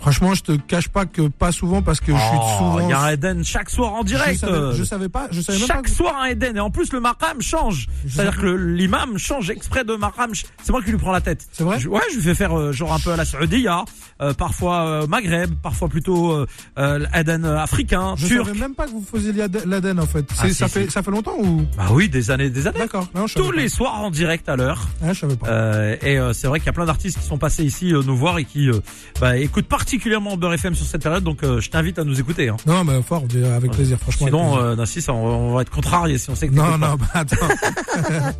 [0.00, 2.80] Franchement, je te cache pas que pas souvent parce que je suis Oh, souvent.
[2.80, 4.34] Il y a un Eden chaque soir en direct.
[4.34, 5.82] Je savais, je savais pas, je savais même Chaque pas.
[5.82, 7.86] que- soir un Eden et en plus le maqam change.
[8.08, 10.32] C'est-à-dire que l'imam change exprès de maqam.
[10.64, 11.46] C'est moi qui lui prends la tête.
[11.52, 13.84] C'est vrai Je- Ouais, je lui fais faire euh, genre un peu à la Saoudia,
[14.22, 16.46] euh, parfois euh, Maghreb, parfois plutôt euh,
[16.78, 18.46] euh, l'Eden africain, Je turc.
[18.46, 20.24] savais même pas que vous faisiez l'Aden- l'Aden en fait.
[20.38, 20.74] Ah, si, ça si.
[20.74, 21.62] fait ça fait longtemps ou?
[21.76, 22.78] Bah oui, des années, des années.
[22.78, 23.08] D'accord.
[23.14, 23.56] Non, Tous pas.
[23.56, 24.86] les soirs en direct à l'heure.
[25.02, 25.48] Ah, je savais pas.
[25.48, 28.02] Euh, et euh, c'est vrai qu'il y a plein d'artistes qui sont passés ici euh,
[28.06, 28.80] nous voir et qui euh,
[29.20, 31.24] bah, écoutent particulièrement Beurre FM sur cette période.
[31.24, 32.48] Donc euh, je t'invite à nous écouter.
[32.48, 32.56] Hein.
[32.66, 33.24] Non, mais fort,
[33.56, 34.26] avec plaisir, franchement.
[34.26, 34.62] Sinon, plaisir.
[34.66, 37.36] euh, Nassis, on, on va être contrarié si on sait que non, non, bah attends.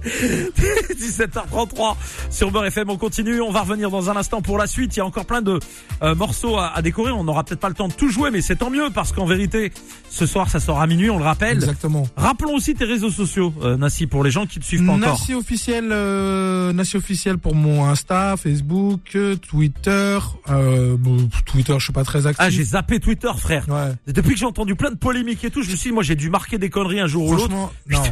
[0.53, 1.97] 17h33
[2.31, 2.91] sur Beurre FM.
[2.91, 3.41] On continue.
[3.41, 4.95] On va revenir dans un instant pour la suite.
[4.97, 5.59] Il y a encore plein de
[6.03, 7.17] euh, morceaux à, à découvrir.
[7.17, 9.25] On n'aura peut-être pas le temps de tout jouer, mais c'est tant mieux parce qu'en
[9.27, 9.73] vérité,
[10.11, 11.11] ce soir, ça sort à minuit.
[11.11, 11.57] On le rappelle.
[11.59, 12.07] Exactement.
[12.17, 15.11] Rappelons aussi tes réseaux sociaux, euh, Nassi, pour les gens qui te suivent pas encore.
[15.13, 20.19] Nassi officiel, euh, Nassi officiel pour mon Insta, Facebook, euh, Twitter.
[20.49, 22.45] Euh, bon, Twitter, je suis pas très actif.
[22.45, 23.65] Ah, j'ai zappé Twitter, frère.
[23.69, 23.93] Ouais.
[24.13, 26.17] Depuis que j'ai entendu plein de polémiques et tout, je me suis dit, moi, j'ai
[26.17, 27.55] dû marquer des conneries un jour ou l'autre.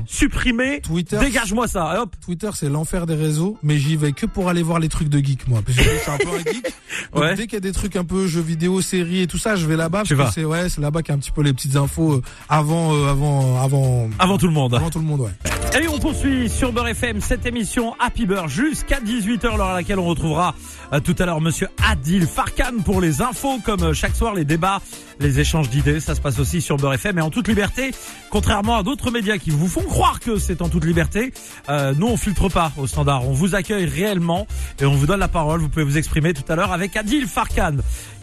[0.07, 1.94] Supprimer, Twitter, dégage-moi ça.
[1.94, 2.14] Et hop.
[2.25, 5.18] Twitter, c'est l'enfer des réseaux, mais j'y vais que pour aller voir les trucs de
[5.18, 5.61] geek, moi.
[5.64, 6.64] Parce que je suis un peu un geek.
[7.14, 7.35] Donc, Ouais.
[7.35, 9.67] Dès qu'il y a des trucs un peu jeux vidéo, séries et tout ça, je
[9.67, 10.05] vais là-bas.
[10.07, 10.35] Tu parce vas.
[10.35, 12.23] que c'est ouais, c'est là-bas qu'il y a un petit peu les petites infos euh,
[12.49, 14.73] avant, euh, avant, avant, Avant tout le monde.
[14.75, 15.81] avant tout le monde, ouais.
[15.81, 19.99] Et on poursuit sur Beurre FM cette émission Happy Beurre jusqu'à 18h, l'heure à laquelle
[20.01, 20.55] on retrouvera
[20.93, 24.45] euh, tout à l'heure monsieur Adil Farkan pour les infos comme euh, chaque soir les
[24.45, 24.81] débats,
[25.21, 27.93] les échanges d'idées, ça se passe aussi sur Beurre FM et en toute liberté,
[28.31, 31.33] contrairement à d'autres médias qui vous font croire que c'est en toute liberté,
[31.69, 34.47] nous on filtre pas au standard, on vous accueille réellement
[34.81, 37.27] et on vous donne la parole, vous pouvez vous exprimer tout à l'heure avec Adil
[37.27, 37.39] Farkan.
[37.40, 37.81] Farkan.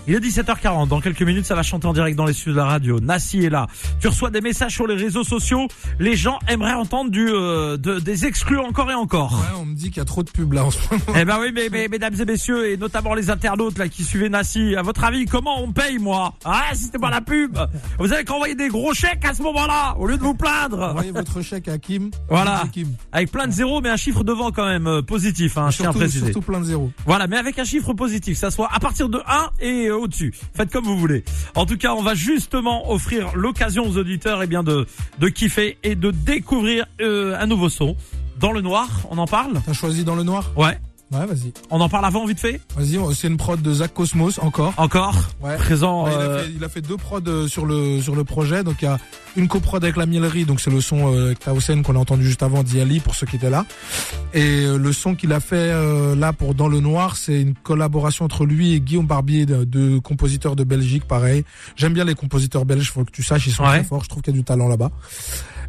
[0.08, 0.88] Il est 17h40.
[0.88, 3.00] Dans quelques minutes, ça va chanter en direct dans les studios de la radio.
[3.00, 3.68] Nassi est là.
[4.00, 5.68] Tu reçois des messages sur les réseaux sociaux.
[6.00, 9.34] Les gens aimeraient entendre du, euh, de- des exclus encore et encore.
[9.34, 11.04] Ouais, on me dit qu'il y a trop de pubs là en ce moment.
[11.18, 14.30] Eh ben oui, mais, mais- mesdames et messieurs, et notamment les internautes là qui suivaient
[14.30, 16.34] Nassi, à votre avis, comment on paye moi?
[16.46, 17.58] Ah, si c'était pas la pub
[18.00, 20.82] Vous avez qu'envoyer des gros chèques à ce moment-là, au lieu de vous plaindre.
[20.92, 22.12] Envoyez votre chèque à Kim.
[22.30, 22.64] Voilà.
[22.72, 22.88] Kim.
[23.12, 25.90] Avec plein de zéros, mais un chiffre devant quand même euh, positif, hein, je tiens
[25.90, 26.26] à préciser.
[26.32, 26.92] surtout plein de zéros.
[27.06, 30.34] Voilà, mais avec un chiffre positif, ça soit à partir de 1 et euh, au-dessus.
[30.54, 31.24] Faites comme vous voulez.
[31.56, 34.86] En tout cas, on va justement offrir l'occasion aux auditeurs eh bien de
[35.20, 37.96] de kiffer et de découvrir euh, un nouveau son.
[38.40, 39.62] Dans le noir, on en parle?
[39.66, 40.52] T'as choisi dans le noir?
[40.56, 40.78] Ouais.
[41.10, 41.54] Ouais, vas-y.
[41.72, 44.74] On en parle avant vite fait Vas-y, c'est une prod de Zach Cosmos encore.
[44.76, 45.56] Encore Ouais.
[45.56, 48.14] Présent Ouais, il, a euh, fait, il a fait deux prods euh, sur le sur
[48.14, 48.64] le projet.
[48.66, 48.98] Donc il y a
[49.38, 52.26] une coprod avec la Mielerie, donc c'est le son euh, avec Taosen qu'on a entendu
[52.26, 53.66] juste avant d'Iali pour ceux qui étaient là.
[54.34, 57.54] Et euh, le son qu'il a fait euh, là pour Dans le Noir, c'est une
[57.56, 61.46] collaboration entre lui et Guillaume Barbier, de, de compositeurs de Belgique, pareil.
[61.78, 63.70] J'aime bien les compositeurs belges, faut que tu saches, ils sont Ouais.
[63.80, 64.04] très forts.
[64.04, 64.92] Je trouve qu'il y a du talent là-bas.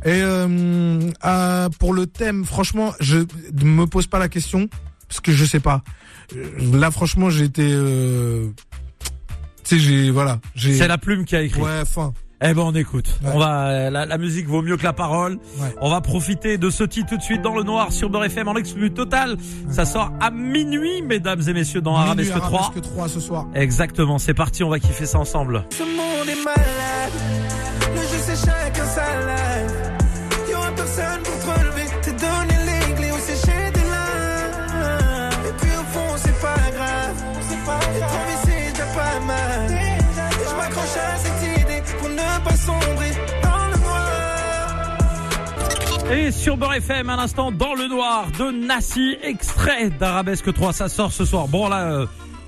[0.04, 4.68] Et euh, euh, pour le thème, franchement, je ne me pose pas la question
[5.08, 5.82] parce que je sais pas.
[6.36, 6.44] Euh,
[6.78, 8.46] Là, franchement, j'ai été, euh,
[9.64, 10.74] tu sais, j'ai voilà, j'ai.
[10.76, 11.60] c'est la plume qui a écrit.
[11.60, 12.12] Ouais, fin.
[12.40, 13.18] Eh ben on écoute.
[13.24, 13.30] Ouais.
[13.34, 15.38] On va la, la musique vaut mieux que la parole.
[15.58, 15.74] Ouais.
[15.80, 18.46] On va profiter de ce titre tout de suite dans le noir sur Beurre FM
[18.46, 19.36] en exclu total.
[19.70, 22.60] Ça sort à minuit mesdames et messieurs dans Arabesque Minuit 3.
[22.60, 23.46] Arabesque 3 ce soir.
[23.56, 25.64] Exactement, c'est parti, on va kiffer ça ensemble.
[25.70, 27.12] Ce monde est malade.
[27.96, 29.02] Le jeu, c'est chacun sa
[42.48, 43.10] pas sombrer
[43.42, 44.98] dans le noir.
[46.12, 50.88] Et sur Beurre FM, un instant dans le noir de Nassi, extrait d'Arabesque 3, ça
[50.88, 51.48] sort ce soir.
[51.48, 52.06] Bon là, euh,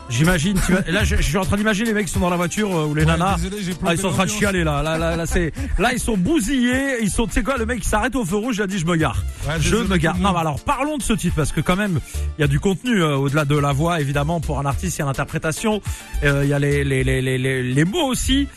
[0.09, 2.31] j'imagine, tu vas- là je, je suis en train d'imaginer les mecs qui sont dans
[2.31, 3.37] la voiture euh, ou les Ouais, nanas.
[3.37, 6.01] désolé, Ah, ils sont en train de chialer là, là, là, là, c'est, là ils
[6.01, 8.67] sont bousillés, ils sont, tu sais quoi, le mec s'arrête au feu rouge, il a
[8.67, 10.17] dit je me gare, Ouais, je me gare.
[10.19, 12.01] Non, mais alors parlons de ce titre parce que quand même
[12.39, 15.01] il y a du contenu euh, au-delà de la voix évidemment pour un artiste, il
[15.01, 15.83] y a l'interprétation,
[16.25, 18.49] euh, il y a les les, les les les les mots aussi.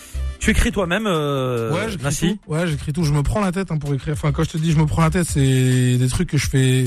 [0.43, 2.03] Tu écris toi-même, euh, ouais, j'écris
[2.33, 2.51] tout.
[2.51, 3.03] Ouais, j'écris tout.
[3.05, 4.13] Je me prends la tête hein, pour écrire.
[4.13, 6.47] Enfin, quand je te dis je me prends la tête, c'est des trucs que je
[6.49, 6.83] fais,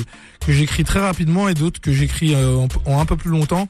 [0.47, 3.69] que j'écris très rapidement et d'autres que j'écris euh, en, en un peu plus longtemps,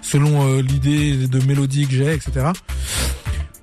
[0.00, 2.46] selon euh, l'idée de mélodie que j'ai, etc.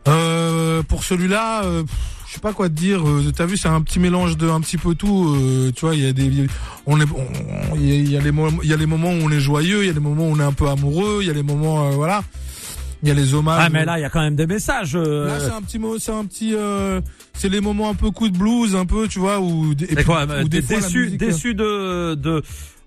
[0.10, 1.84] Euh, pour celui-là, euh,
[2.28, 3.08] je sais pas quoi te dire.
[3.08, 5.34] euh, T'as vu, c'est un petit mélange de un petit peu tout.
[5.34, 6.30] euh, tu vois, il y a des,
[6.86, 8.86] on est, on- il y a- il y a les moments, il y a les
[8.86, 10.68] moments où on est joyeux, il y a les moments où on est un peu
[10.68, 12.22] amoureux, il y a les moments, euh, voilà.
[13.04, 13.60] Il y a les hommages.
[13.66, 14.96] Ah mais là il y a quand même des messages.
[14.96, 17.02] euh, Là, c'est un petit mot, c'est un petit, euh,
[17.34, 19.74] c'est les moments un peu coup de blues, un peu, tu vois, où,
[20.06, 22.42] quoi où euh, des T'es fois, déçu, musique, euh, déçu de, de,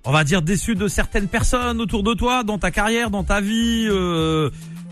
[0.05, 3.43] on va dire déçu de certaines personnes autour de toi, dans ta carrière, dans ta
[3.43, 4.49] vie, euh,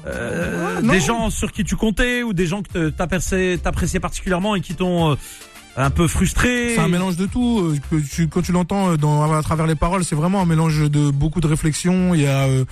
[0.06, 0.92] euh, non.
[0.92, 4.74] des gens sur qui tu comptais ou des gens que t'appréciais t'appréciais particulièrement et qui
[4.74, 5.14] t'ont euh,
[5.76, 6.74] un peu frustré.
[6.74, 7.74] C'est un mélange de tout.
[7.92, 11.10] euh, quand tu l'entends euh, dans, à travers les paroles, c'est vraiment un mélange de
[11.10, 12.14] beaucoup de réflexions.
[12.14, 12.64] Il y a, euh,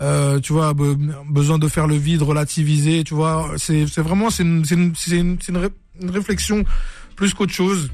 [0.00, 0.96] euh, tu vois, be-
[1.28, 3.04] besoin de faire le vide, relativiser.
[3.04, 5.38] Tu vois, c'est vraiment c'est une une une,
[6.02, 6.64] une réflexion
[7.16, 7.90] plus qu'autre chose.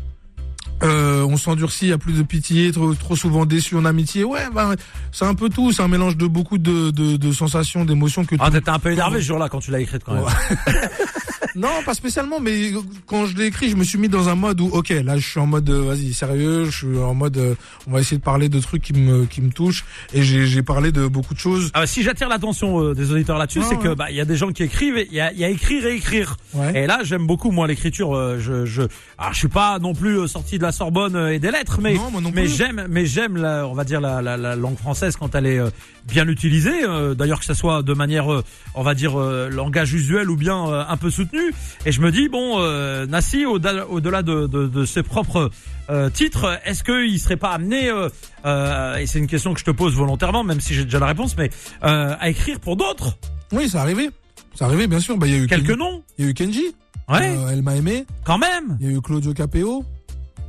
[0.82, 4.24] Euh, on s'endurcit, il y a plus de pitié, trop, trop souvent déçu en amitié.
[4.24, 4.74] Ouais, bah,
[5.12, 5.72] c'est un peu tout.
[5.72, 8.92] C'est un mélange de beaucoup de, de, de sensations, d'émotions que Ah, t'étais un peu
[8.92, 10.24] énervé ce jour-là quand tu l'as écrite quand même.
[11.54, 12.72] non, pas spécialement, mais
[13.06, 15.26] quand je l'ai écrit, je me suis mis dans un mode où, ok, là, je
[15.26, 17.54] suis en mode, euh, vas-y, sérieux, je suis en mode, euh,
[17.86, 20.62] on va essayer de parler de trucs qui me, qui me touchent, et j'ai, j'ai
[20.62, 21.70] parlé de beaucoup de choses.
[21.72, 23.94] Ah, si j'attire l'attention euh, des auditeurs là-dessus, Ouais, c'est que ouais.
[23.94, 25.94] bah il y a des gens qui écrivent, il y a, y a écrire et
[25.94, 26.36] écrire.
[26.52, 26.82] Ouais.
[26.82, 28.38] Et là, j'aime beaucoup moi l'écriture.
[28.38, 28.82] je, je,
[29.16, 31.94] alors je suis pas non plus sorti de la Sorbonne euh, et des lettres, mais
[31.94, 32.10] Non,
[32.46, 35.58] j'aime, mais j'aime la, on va dire la, la, la langue française quand elle est
[35.58, 35.70] euh,
[36.06, 36.84] bien utilisée.
[36.84, 38.26] euh, D'ailleurs que ça soit de manière,
[38.74, 41.52] on va dire langage usuel ou bien un peu soutenu.
[41.86, 42.58] Et je me dis bon,
[43.06, 45.50] Nassi, au-delà de, de, de ses propres
[45.90, 48.08] euh, titres, est-ce qu'il serait pas amené, euh,
[48.44, 51.06] euh, et c'est une question que je te pose volontairement, même si j'ai déjà la
[51.06, 51.50] réponse, mais
[51.82, 53.16] à écrire pour d'autres?
[53.52, 54.10] Oui, c'est arrivé.
[54.54, 55.16] C'est arrivé, bien sûr.
[55.16, 56.74] Bah, il y a eu quelques noms, il y a eu Kenji.
[57.08, 58.04] ouais, elle m'a aimé.
[58.24, 58.76] quand même.
[58.80, 59.84] Il y a eu Claudio Capeo.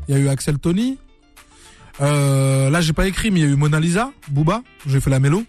[0.07, 0.97] Il y a eu Axel Tony.
[2.01, 4.61] Euh, là, j'ai pas écrit, mais il y a eu Mona Lisa, Booba.
[4.85, 5.43] J'ai fait la mélo.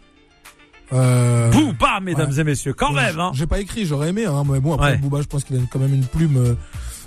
[0.92, 2.40] Euh, Booba, mesdames ouais.
[2.40, 3.21] et messieurs, quand Ouais, même.
[3.21, 3.31] Hein.
[3.35, 4.97] J'ai pas écrit, j'aurais aimé, hein, mais bon, après, Ouais.
[4.97, 6.55] Booba, je pense qu'il a quand même une plume, euh,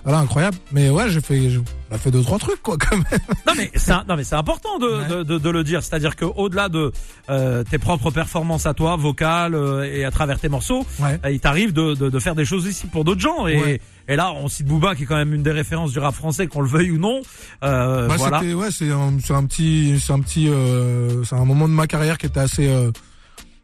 [0.03, 0.57] voilà, incroyable.
[0.71, 1.39] Mais ouais, j'ai fait,
[1.91, 3.05] on a fait deux, trois trucs, quoi, quand même.
[3.47, 5.07] Non mais c'est non mais c'est important de, Ouais.
[5.07, 6.91] de, de, de le dire, c'est-à-dire que au-delà de
[7.29, 11.19] euh, tes propres performances à toi, vocales euh, et à travers tes morceaux, Ouais.
[11.25, 13.81] euh, il t'arrive de, de, de faire des choses ici pour d'autres gens et Ouais.
[14.07, 16.47] et là on cite Booba qui est quand même une des références du rap français
[16.47, 17.21] qu'on le veuille ou non.
[17.63, 18.41] Euh, Bah, voilà.
[18.41, 21.87] ouais, c'est un, c'est un petit, c'est un petit, euh, c'est un moment de ma
[21.87, 22.91] carrière qui était assez, euh,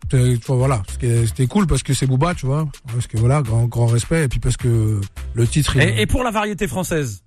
[0.03, 3.41] c'était- tu vois, voilà, c'était cool parce que c'est Booba, tu vois, parce que voilà,
[3.41, 4.99] grand, grand respect, et puis parce que
[5.37, 7.23] le titre, Et, et pour la variété française,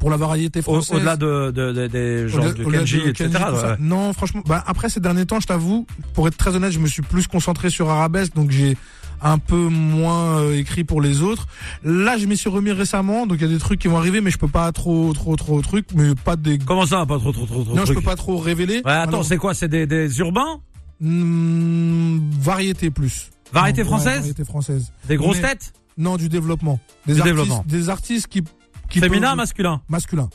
[0.00, 0.96] pour la variété française.
[0.96, 3.28] au-delà de, de, de- des Au-delà- de Kenji, de etc.
[3.30, 3.76] Kenji, ouais.
[3.78, 6.86] Non, franchement, bah, après ces derniers temps, je t'avoue, pour être très honnête, je me
[6.88, 8.76] suis plus concentré sur Arabesque, donc j'ai
[9.24, 11.46] un peu moins euh, écrit pour les autres.
[11.84, 14.20] Là, je m'y suis remis récemment, donc il y a des trucs qui vont arriver,
[14.20, 16.58] mais je peux pas trop, trop, trop trucs, mais pas des.
[16.58, 18.82] Comment ça, pas trop trop trop trop non, je trucs peux pas trop révéler.
[18.84, 20.58] Ouais, attends, Alors, c'est quoi C'est des, des urbains
[21.00, 23.30] hmm, variété plus.
[23.52, 24.92] Variété française Variété française.
[25.06, 26.78] Des grosses Mais- têtes Non, du développement.
[27.06, 27.64] Des Du artistes, développement.
[27.66, 28.42] des artistes qui,
[28.88, 30.28] qui Féminin, peuvent- masculin masculin.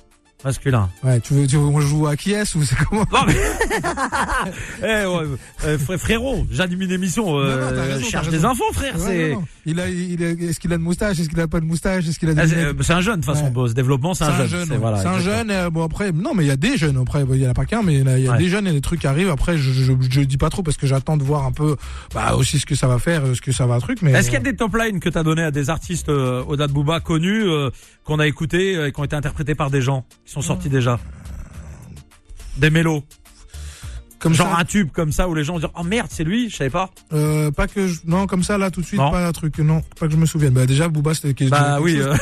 [0.46, 0.90] Masculin.
[1.04, 3.36] Ouais, tu veux, tu veux, on joue à qui est ou c'est comment Non mais
[4.84, 5.26] eh, ouais,
[5.66, 7.40] euh, frère- frérot, j'anime une émission.
[7.40, 8.96] Euh, Non, non, t'as raison, cherche des infos, frère.
[8.98, 9.44] Ouais, c'est non.
[9.66, 12.08] Il a, il a, est-ce qu'il a une moustache Est-ce qu'il a pas de moustache
[12.08, 13.52] Est-ce qu'il a des Ah, c'est euh, c'est un jeune de toute façon.
[13.52, 13.70] Ouais.
[13.70, 14.70] ce développement, c'est un, jeune.
[14.70, 14.78] ouais.
[14.78, 15.50] voilà, C'est un jeune.
[15.50, 16.98] euh, bon après, non, mais il y a des jeunes.
[16.98, 18.72] Après, il y en a pas qu'un, mais il y a, y des jeunes et
[18.72, 19.30] des trucs qui arrivent.
[19.30, 21.76] Après, je, je, je dis pas trop parce que j'attends de voir un peu,
[22.14, 24.02] bah aussi ce que ça va faire, ce que ça va truc.
[24.04, 26.44] Mais Est-ce qu'il y a des top lines que t'as donné à des artistes euh,
[26.48, 27.44] au-delà de Booba connus
[28.04, 31.00] qu'on a écoutés et qui ont été interprétés par des gens qui sont sortis déjà
[32.58, 33.04] Des mélos,
[34.20, 36.24] comme genre ça, un tube comme ça où les gens vont dire oh merde c'est
[36.24, 36.90] lui, je savais pas.
[37.14, 39.10] euh, pas que je, non, comme ça là tout de suite, Non.
[39.12, 40.54] pas un truc, non, pas que je me souvienne.
[40.54, 41.98] Bah déjà, Booba, c'était Bah oui.
[42.00, 42.16] euh,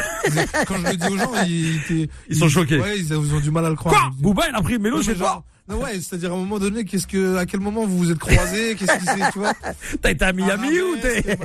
[0.67, 2.79] Quand je le dis aux gens, ils, ils, Ils sont choqués.
[2.79, 3.95] Ouais, ils, ils ont du mal à le croire.
[3.95, 4.11] Quoi?
[4.19, 6.60] Booba il a pris le mélo Ouais, toi genre- Non, ouais, c'est-à-dire à un moment
[6.60, 9.54] donné, qu'est-ce que, à quel moment vous vous êtes croisés, qu'est-ce qui s'est, tu vois
[10.01, 11.38] T'as été à Miami Ah, ou t'es.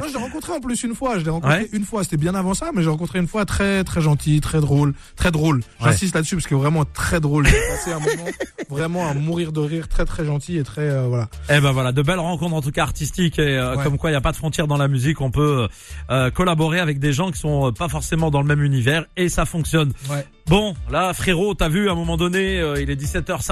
[0.00, 1.18] Non, je l'ai rencontré en plus une fois.
[1.18, 1.68] Je l'ai rencontré Ouais.
[1.72, 2.04] une fois.
[2.04, 5.32] C'était bien avant ça, mais j'ai rencontré une fois très très gentil, très drôle, très
[5.32, 5.56] drôle.
[5.80, 5.90] Ouais.
[5.90, 7.46] J'insiste là-dessus parce que vraiment très drôle.
[7.46, 8.30] J'ai passé un moment
[8.70, 11.28] vraiment à mourir de rire, très très gentil et très euh, voilà.
[11.50, 13.82] Eh ben voilà, de belles rencontres en tout cas artistiques et euh, Ouais.
[13.82, 15.66] comme quoi il n'y a pas de frontières dans la musique, on peut
[16.10, 19.44] euh, collaborer avec des gens qui sont pas forcément dans le même univers et ça
[19.44, 19.92] fonctionne.
[20.08, 20.24] Ouais.
[20.46, 22.94] Bon, là frérot, t'as vu à un moment donné, il est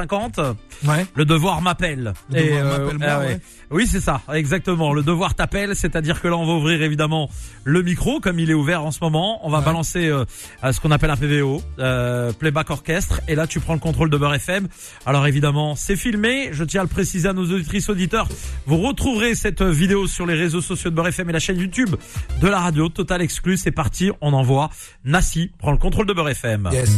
[0.06, 0.54] 17h50,
[0.86, 1.06] Ouais.
[1.14, 2.12] le devoir m'appelle.
[2.30, 3.26] Le Et, euh, m'appelle, ah moi, ouais.
[3.34, 3.40] ouais.
[3.70, 4.92] Oui, c'est ça, exactement.
[4.92, 7.28] Le devoir t'appelle, c'est-à-dire que là on va ouvrir évidemment
[7.64, 9.40] le micro comme il est ouvert en ce moment.
[9.46, 9.64] On va Ouais.
[9.64, 10.24] balancer euh,
[10.62, 14.10] à ce qu'on appelle un PVO, euh, playback orchestre, et là tu prends le contrôle
[14.10, 14.68] de Beurre FM.
[15.06, 16.50] Alors évidemment, c'est filmé.
[16.52, 18.28] Je tiens à le préciser à nos auditrices auditeurs.
[18.66, 21.94] Vous retrouverez cette vidéo sur les réseaux sociaux de Beurre FM et la chaîne YouTube
[22.40, 23.56] de la radio Total Exclu.
[23.56, 24.70] C'est parti, on envoie.
[25.04, 26.68] Nassi prend le contrôle de Beurre FM.
[26.72, 26.90] Yes.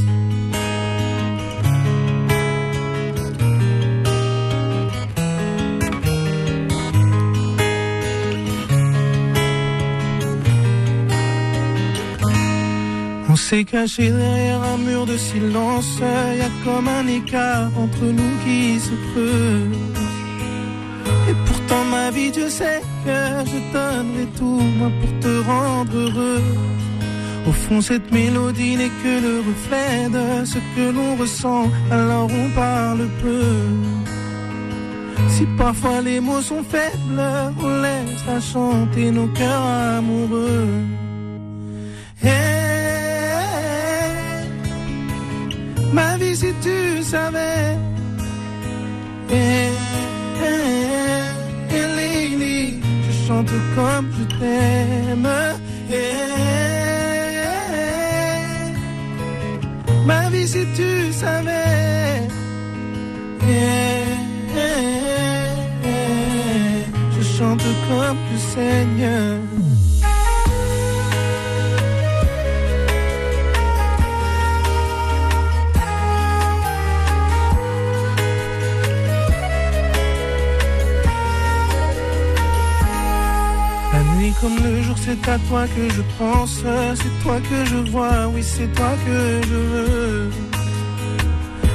[13.37, 18.35] On s'est caché derrière un mur de silence, y a comme un écart entre nous
[18.43, 19.77] qui se creuse.
[21.29, 23.19] Et pourtant ma vie, je sais que
[23.51, 26.45] je donnerai tout moi pour te rendre heureux.
[27.47, 32.49] Au fond, cette mélodie n'est que le reflet de ce que l'on ressent, alors on
[32.55, 33.53] parle peu.
[35.29, 37.29] Si parfois les mots sont faibles,
[37.63, 39.67] on laissera chanter nos cœurs
[39.99, 40.69] amoureux.
[45.97, 47.79] Ma vie, si tu savais.
[49.31, 49.71] Hey,
[50.43, 52.61] hey, Lily,
[53.05, 55.29] je chante comme je t'aime.
[60.09, 60.91] Ma vie, si tu
[61.23, 62.21] savais.
[67.15, 69.56] Je chante comme le Seigneur.
[84.41, 86.63] Comme le jour, c'est à toi que je pense,
[87.01, 90.31] c'est toi que je vois, oui c'est toi que je veux.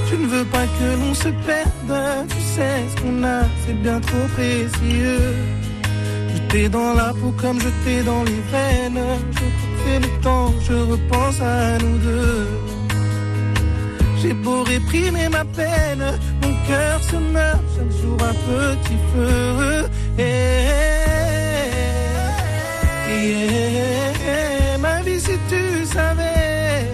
[0.09, 3.99] Je ne veux pas que l'on se perde, tu sais ce qu'on a, c'est bien
[3.99, 5.35] trop précieux.
[6.33, 10.53] Je t'ai dans la peau comme je t'ai dans les veines, je fais le temps,
[10.67, 12.47] je repense à nous deux.
[14.21, 16.05] J'ai beau réprimer ma peine,
[16.43, 19.89] mon cœur se meurt chaque jour un petit feu.
[20.19, 20.90] Eh,
[24.79, 26.85] ma vie si tu savais.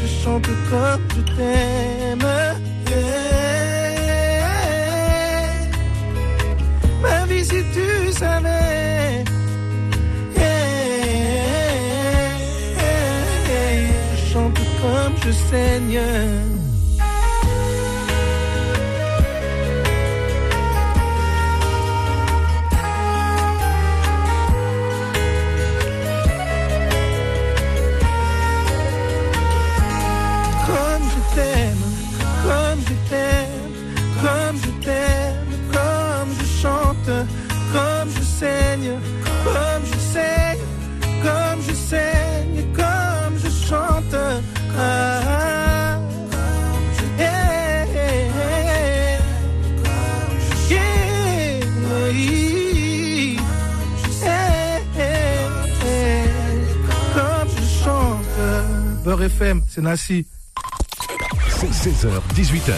[0.00, 2.28] Je chante comme je t'aime.
[7.02, 9.24] Ma vie si tu savais.
[14.16, 16.53] Je chante comme je saigne.
[59.96, 60.24] C'est
[61.68, 62.72] 16h, 18h.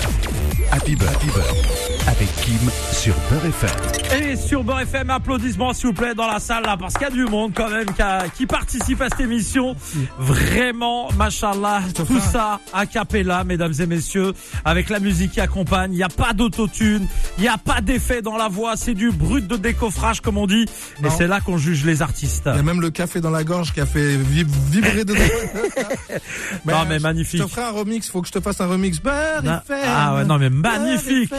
[0.70, 1.75] Happy Bird, Happy Bird.
[2.08, 4.20] Avec Kim sur Beurre FM.
[4.22, 7.06] Et sur Beurre FM, applaudissements s'il vous plaît dans la salle là, parce qu'il y
[7.06, 9.74] a du monde quand même qui, a- qui participe à cette émission.
[10.16, 14.32] Vraiment, machallah, tout ça a cappella, mesdames et messieurs,
[14.64, 15.92] avec la musique qui accompagne.
[15.92, 19.10] Il n'y a pas d'autotune, il n'y a pas d'effet dans la voix, c'est du
[19.10, 20.64] brut de décoffrage comme on dit.
[21.04, 22.44] Et c'est là qu'on juge les artistes.
[22.46, 25.20] Il y a même le café dans la gorge qui a fait vib- vibrer dedans.
[26.64, 27.40] Non, mais je- magnifique.
[27.40, 29.00] Je te ferai un remix, faut que je te fasse un remix.
[29.00, 29.78] Beurre Ah, FM.
[29.88, 31.32] ah ouais, non, mais Beurre magnifique.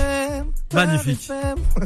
[0.73, 1.29] Magnifique.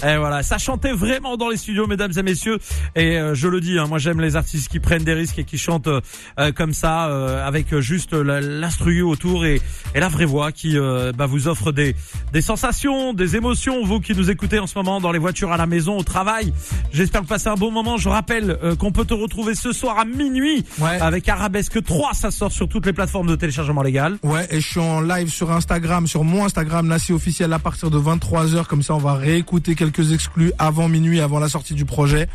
[0.04, 2.58] Et voilà, ça chantait vraiment dans les studios, mesdames et messieurs.
[2.96, 5.44] Et euh, je le dis, hein, moi j'aime les artistes qui prennent des risques et
[5.44, 6.02] qui chantent euh,
[6.40, 9.62] euh, comme ça, euh, avec juste l'instru autour et,
[9.96, 11.96] et la vraie voix qui euh, bah, vous offre des,
[12.34, 13.86] des sensations, des émotions.
[13.86, 16.54] Vous qui nous écoutez en ce moment dans les voitures, à la maison, au travail.
[16.92, 17.98] J'espère que vous passez un bon moment.
[17.98, 21.00] Je rappelle euh, qu'on peut te retrouver ce soir à minuit Ouais.
[21.00, 22.14] avec Arabesque 3.
[22.14, 24.18] Ça sort sur toutes les plateformes de téléchargement légal.
[24.24, 27.90] Ouais, et je suis en live sur Instagram, sur mon Instagram, Nassi officiel à partir
[27.92, 28.61] de 23h.
[28.68, 32.28] Comme ça, on va réécouter quelques exclus avant minuit, avant la sortie du projet.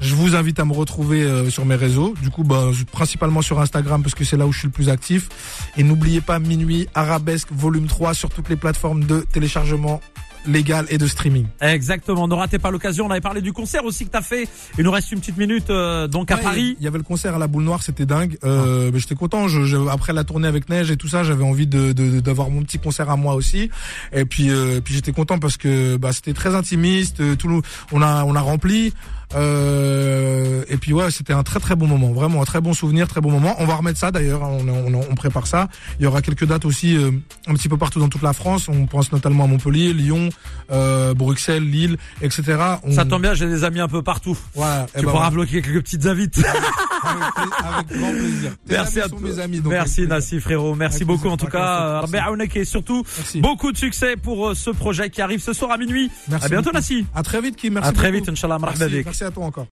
[0.00, 2.14] Je vous invite à me retrouver euh, sur mes réseaux.
[2.22, 4.88] Du coup, bah, principalement sur Instagram parce que c'est là où je suis le plus
[4.88, 5.28] actif.
[5.76, 10.00] Et n'oubliez pas minuit, Arabesque volume 3 sur toutes les plateformes de téléchargement
[10.46, 11.46] légal et de streaming.
[11.60, 12.26] Exactement.
[12.28, 13.06] Ne ratez pas l'occasion.
[13.06, 14.48] On avait parlé du concert aussi que t'as fait.
[14.78, 16.76] Il nous reste une petite minute euh, donc à Ouais, Paris.
[16.78, 18.38] Il y avait le concert à la boule noire, c'était dingue.
[18.44, 19.48] Euh, mais J'étais content.
[19.48, 22.50] Je, je- après la tournée avec Neige et tout ça, j'avais envie de de- d'avoir
[22.50, 23.70] mon petit concert à moi aussi.
[24.12, 27.20] Et puis euh, puis j'étais content parce que bah, c'était très intimiste.
[27.20, 27.60] euh, Tout le,
[27.92, 28.92] on a on a rempli.
[29.34, 33.08] Euh, et puis ouais, c'était un très très bon moment, vraiment un très bon souvenir,
[33.08, 33.54] très bon moment.
[33.58, 35.68] On va remettre ça d'ailleurs, hein, on, on, on prépare ça.
[35.98, 37.10] Il y aura quelques dates aussi euh,
[37.46, 38.68] un petit peu partout dans toute la France.
[38.68, 40.28] On pense notamment à Montpellier, Lyon,
[40.70, 42.56] euh, Bruxelles, Lille, etc.
[42.82, 44.36] On- Ça tombe bien, j'ai des amis un peu partout.
[44.54, 46.38] Voilà, eh Tu ben, pourras bloquer quelques petites invites.
[47.04, 48.52] avec, grand plaisir.
[48.66, 49.60] Tes Merci amis à sont mes amis.
[49.60, 50.06] donc Merci.
[50.06, 52.00] Nassi frérot, merci beaucoup plaisir, en tout cas.
[52.00, 52.12] merci.
[52.16, 53.40] Rabbi Aounek et surtout Merci.
[53.40, 56.10] beaucoup de succès pour euh, ce projet qui arrive ce soir à minuit.
[56.28, 56.72] Merci à bientôt.
[56.72, 57.06] Nassi.
[57.14, 57.74] À très vite, Kim.
[57.74, 58.24] Merci À très beaucoup.
[58.24, 59.17] vite, Inch'Allah, Merci.
[59.20, 59.66] Merci à toi encore.